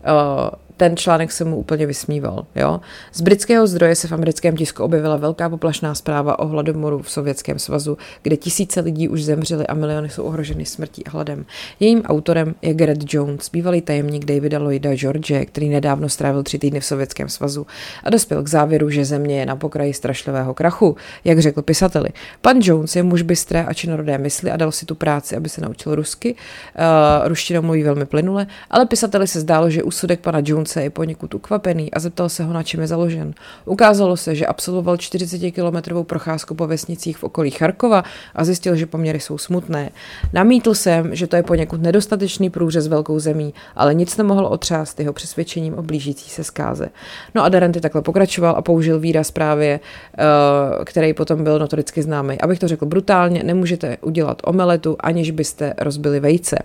[0.05, 2.45] Uh, ten článek se mu úplně vysmíval.
[2.55, 2.79] Jo?
[3.13, 7.59] Z britského zdroje se v americkém tisku objevila velká poplašná zpráva o hladomoru v Sovětském
[7.59, 11.45] svazu, kde tisíce lidí už zemřeli a miliony jsou ohroženy smrtí a hladem.
[11.79, 16.79] Jejím autorem je Garrett Jones, bývalý tajemník Davida Lloyda George, který nedávno strávil tři týdny
[16.79, 17.67] v Sovětském svazu
[18.03, 22.09] a dospěl k závěru, že země je na pokraji strašlivého krachu, jak řekl pisateli.
[22.41, 25.61] Pan Jones je muž bystré a činorodé mysli a dal si tu práci, aby se
[25.61, 26.35] naučil rusky.
[26.35, 30.89] Uh, ruštinou mluví velmi plynule, ale pisateli se zdálo, že úsudek pana Jones Slunce je
[30.89, 33.33] poněkud ukvapený a zeptal se ho, na čem je založen.
[33.65, 38.03] Ukázalo se, že absolvoval 40-kilometrovou procházku po vesnicích v okolí Charkova
[38.35, 39.89] a zjistil, že poměry jsou smutné.
[40.33, 45.13] Namítl jsem, že to je poněkud nedostatečný průřez velkou zemí, ale nic nemohlo otřást jeho
[45.13, 46.89] přesvědčením o blížící se zkáze.
[47.35, 52.41] No a Darenty takhle pokračoval a použil výraz právě, eh, který potom byl notoricky známý.
[52.41, 56.59] Abych to řekl brutálně, nemůžete udělat omeletu, aniž byste rozbili vejce.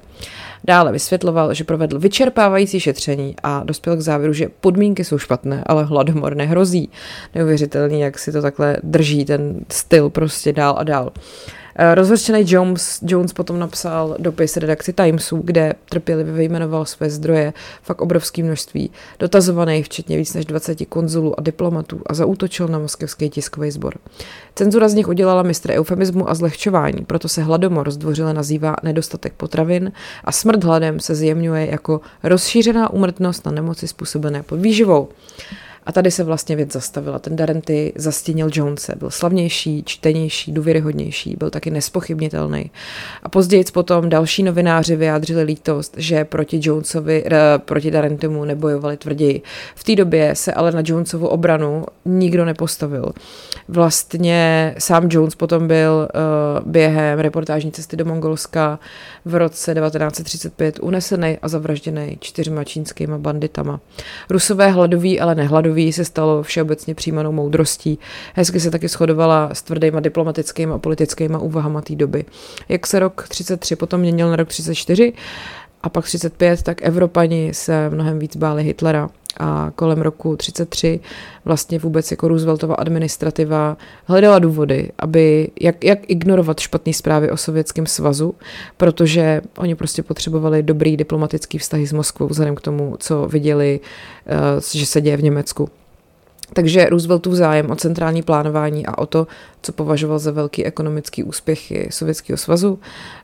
[0.65, 5.64] Dále vysvětloval, že provedl vyčerpávající šetření a dospěl dospěl k závěru, že podmínky jsou špatné,
[5.66, 6.90] ale hladomor nehrozí.
[7.34, 11.12] Neuvěřitelný, jak si to takhle drží ten styl prostě dál a dál.
[11.12, 11.64] Eh,
[11.95, 17.53] rozhořčený Jones, Jones potom napsal dopis redakci Timesu, kde trpělivě vyjmenoval své zdroje,
[17.83, 23.31] fakt obrovské množství, dotazovaných včetně víc než 20 konzulů a diplomatů a zaútočil na moskevský
[23.31, 23.95] tiskový sbor.
[24.55, 29.93] Cenzura z nich udělala mistr eufemismu a zlehčování, proto se hladomor zdvořile nazývá nedostatek potravin
[30.25, 35.09] a smrt hladem se zjemňuje jako rozšířená úmrtnost na nemoci způsobené podvýživou.
[35.87, 37.18] A tady se vlastně věc zastavila.
[37.18, 42.70] Ten Darenty zastínil Jonese, byl slavnější, čtenější, důvěryhodnější, byl taky nespochybnitelný.
[43.22, 47.24] A později potom další novináři vyjádřili lítost, že proti Jonesovi,
[47.59, 49.43] proti Darentimu nebojovali tvrději.
[49.74, 53.12] V té době se ale na Jonesovu obranu nikdo nepostavil.
[53.68, 58.78] Vlastně sám Jones potom byl uh, během reportážní cesty do Mongolska
[59.24, 63.80] v roce 1935 unesený a zavražděný čtyřma čínskýma banditama.
[64.30, 67.99] Rusové hladoví, ale nehladoví se stalo všeobecně přijímanou moudrostí.
[68.35, 72.25] Hezky se taky shodovala s tvrdýma diplomatickými a politickými úvahama té doby.
[72.68, 75.12] Jak se rok 33 potom měnil na rok 34
[75.85, 79.09] a pak 35, tak Evropani se mnohem víc báli Hitlera
[79.41, 81.01] a kolem roku 33
[81.45, 87.87] vlastně vůbec jako Rooseveltova administrativa hledala důvody, aby jak, jak ignorovat špatné zprávy o Sovětském
[87.87, 88.35] svazu,
[88.76, 93.80] protože oni prostě potřebovali dobrý diplomatický vztahy s Moskvou vzhledem k tomu, co viděli,
[94.26, 95.68] eh, že se děje v Německu.
[96.53, 99.26] Takže Rooseveltův zájem o centrální plánování a o to,
[99.62, 102.78] co považoval za velký ekonomický úspěchy Sovětského svazu,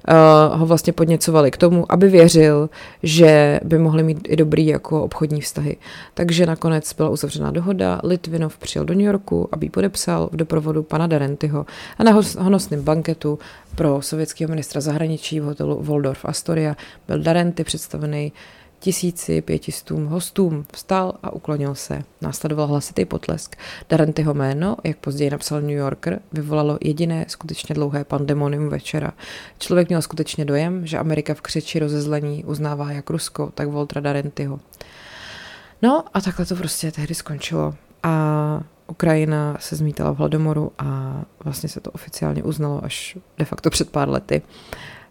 [0.09, 0.15] eh,
[0.53, 2.71] ho vlastně podněcovali k tomu, aby věřil,
[3.03, 5.77] že by mohli mít i dobrý jako obchodní vztahy.
[6.15, 10.83] Takže nakonec byla uzavřena dohoda, Litvinov přijel do New Yorku, aby ji podepsal v doprovodu
[10.83, 11.67] pana Darentyho
[11.99, 13.39] a na honosném banketu
[13.75, 16.77] pro sovětského ministra zahraničí v hotelu Waldorf Astoria
[17.09, 18.33] byl Darenty představený
[18.81, 20.65] 1500 hostům.
[20.73, 22.03] Vstal a uklonil se.
[22.21, 23.57] Následoval hlasitý potlesk.
[23.89, 29.13] Darentyho jméno, jak později napsal New Yorker, vyvolalo jediné skutečně dlouhé pandemonium večera.
[29.59, 34.61] Člověk měl skutečně dojem, že Amerika v křeči rozezlení uznává jak Rusko, tak Voltra Darentyho.
[35.83, 37.75] No a takhle to prostě tehdy skončilo.
[38.03, 43.71] A Ukrajina se zmítala v hladomoru a vlastně se to oficiálně uznalo až de facto
[43.71, 44.43] před pár lety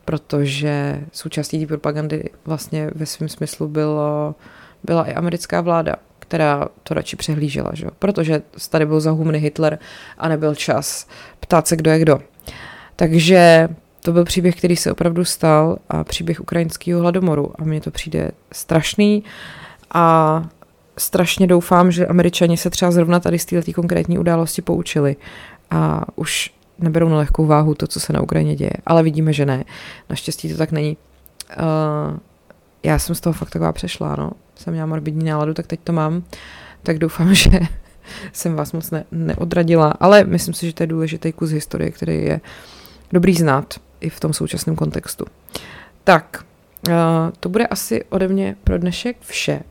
[0.10, 4.36] protože součástí té propagandy vlastně ve svém smyslu bylo,
[4.84, 7.88] byla i americká vláda, která to radši přehlížela, že?
[8.00, 9.80] protože tady byl zahumný Hitler
[10.18, 11.08] a nebyl čas
[11.40, 12.20] ptát se, kdo je kdo.
[12.96, 17.92] Takže to byl příběh, který se opravdu stal a příběh ukrajinského hladomoru a mně to
[17.92, 19.24] přijde strašný
[19.94, 20.44] a
[20.98, 25.16] strašně doufám, že američani se třeba zrovna tady z této konkrétní události poučili
[25.72, 28.74] a už neberou na lehkou váhu to, co se na Ukrajině děje.
[28.86, 29.64] Ale vidíme, že ne.
[30.10, 30.98] Naštěstí to tak není.
[31.60, 32.18] Uh,
[32.84, 34.32] já jsem z toho fakt taková přešla, no.
[34.56, 36.24] Jsem měla morbidní náladu, tak teď to mám.
[36.84, 37.60] Tak doufám, že
[38.34, 42.24] jsem vás moc ne, neodradila, ale myslím si, že to je důležitý kus historie, který
[42.24, 42.42] je
[43.12, 45.26] dobrý znát i v tom současném kontextu.
[46.04, 46.46] Tak,
[46.88, 46.94] uh,
[47.40, 49.62] to bude asi ode mě pro dnešek vše.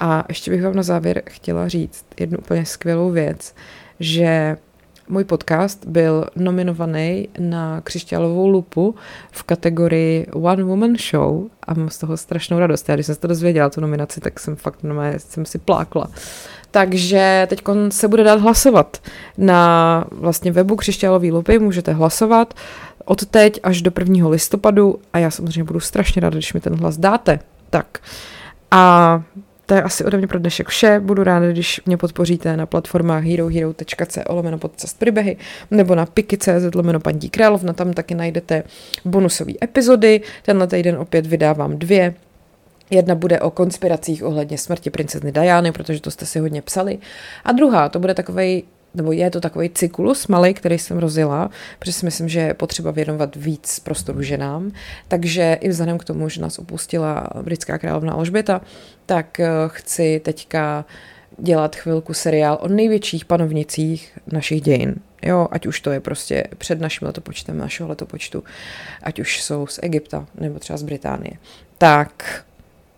[0.00, 3.54] A ještě bych vám na závěr chtěla říct jednu úplně skvělou věc,
[4.00, 4.56] že
[5.08, 8.94] můj podcast byl nominovaný na křišťálovou lupu
[9.30, 12.88] v kategorii One Woman Show a mám z toho strašnou radost.
[12.88, 16.06] Já když jsem se to dozvěděla, tu nominaci, tak jsem fakt normálně jsem si plákla.
[16.70, 18.98] Takže teď se bude dát hlasovat.
[19.38, 22.54] Na vlastně webu Křišťálové lupy můžete hlasovat
[23.04, 24.28] od teď až do 1.
[24.28, 27.38] listopadu a já samozřejmě budu strašně ráda, když mi ten hlas dáte.
[27.70, 27.98] Tak.
[28.70, 29.22] A
[29.68, 31.00] to je asi ode mě pro dnešek vše.
[31.00, 35.36] Budu ráda, když mě podpoříte na platformách herohero.co lomeno podcast příběhy
[35.70, 37.72] nebo na piky.cz lomeno paní královna.
[37.72, 38.62] Tam taky najdete
[39.04, 40.20] bonusové epizody.
[40.42, 42.14] Tenhle týden opět vydávám dvě.
[42.90, 46.98] Jedna bude o konspiracích ohledně smrti princezny Diany, protože to jste si hodně psali.
[47.44, 48.64] A druhá, to bude takový
[48.94, 52.90] nebo je to takový cyklus malý, který jsem rozjela, protože si myslím, že je potřeba
[52.90, 54.72] věnovat víc prostoru ženám.
[55.08, 58.60] Takže i vzhledem k tomu, že nás opustila britská královna Alžběta,
[59.06, 60.84] tak eh, chci teďka
[61.38, 64.94] dělat chvilku seriál o největších panovnicích našich dějin.
[65.22, 68.44] Jo, ať už to je prostě před naším letopočtem, našeho letopočtu,
[69.02, 71.32] ať už jsou z Egypta nebo třeba z Británie.
[71.78, 72.44] Tak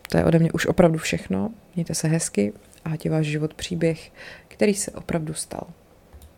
[0.08, 1.50] to je ode mě už opravdu všechno.
[1.74, 2.52] Mějte se hezky
[2.84, 4.10] a ať je váš život příběh,
[4.48, 5.66] který se opravdu stal.